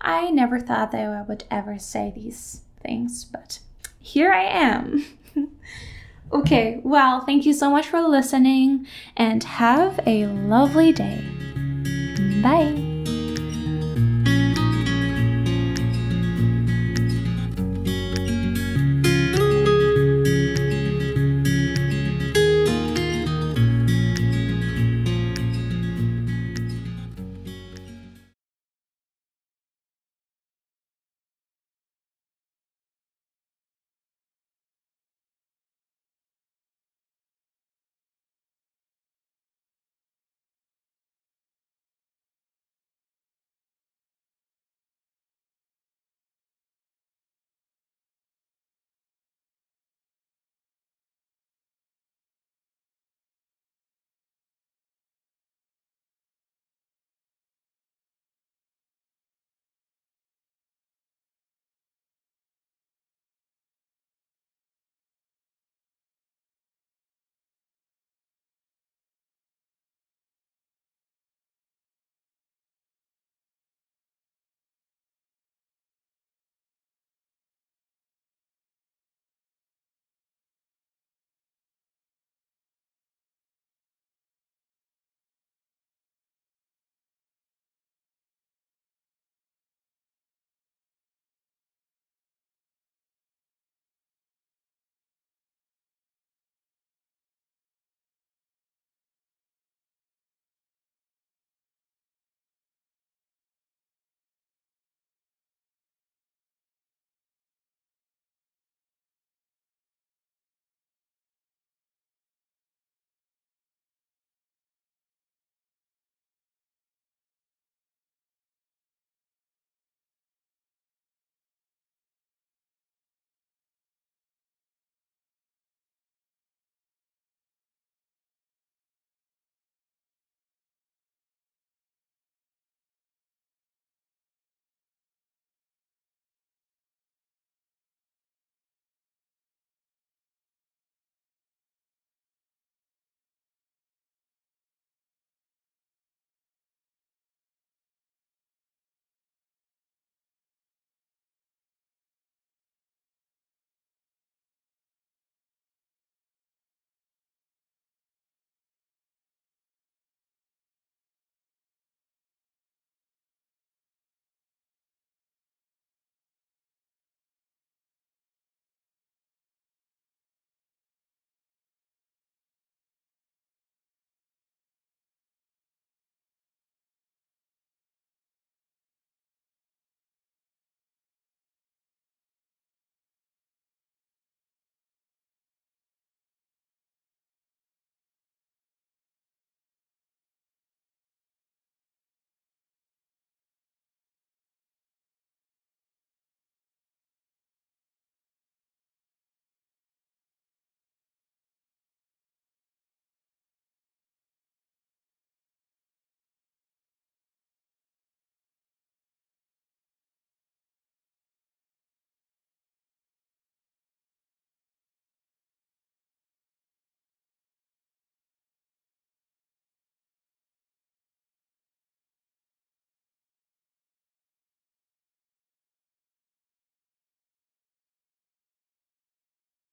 I 0.00 0.30
never 0.30 0.60
thought 0.60 0.92
that 0.92 1.00
I 1.04 1.22
would 1.22 1.44
ever 1.50 1.80
say 1.80 2.12
these 2.14 2.60
things, 2.80 3.24
but 3.24 3.58
here 3.98 4.32
I 4.32 4.44
am. 4.44 5.04
okay, 6.32 6.80
well, 6.84 7.22
thank 7.22 7.44
you 7.44 7.54
so 7.54 7.70
much 7.70 7.88
for 7.88 8.00
listening 8.02 8.86
and 9.16 9.42
have 9.42 9.98
a 10.06 10.26
lovely 10.26 10.92
day. 10.92 11.24
Bye. 12.40 12.91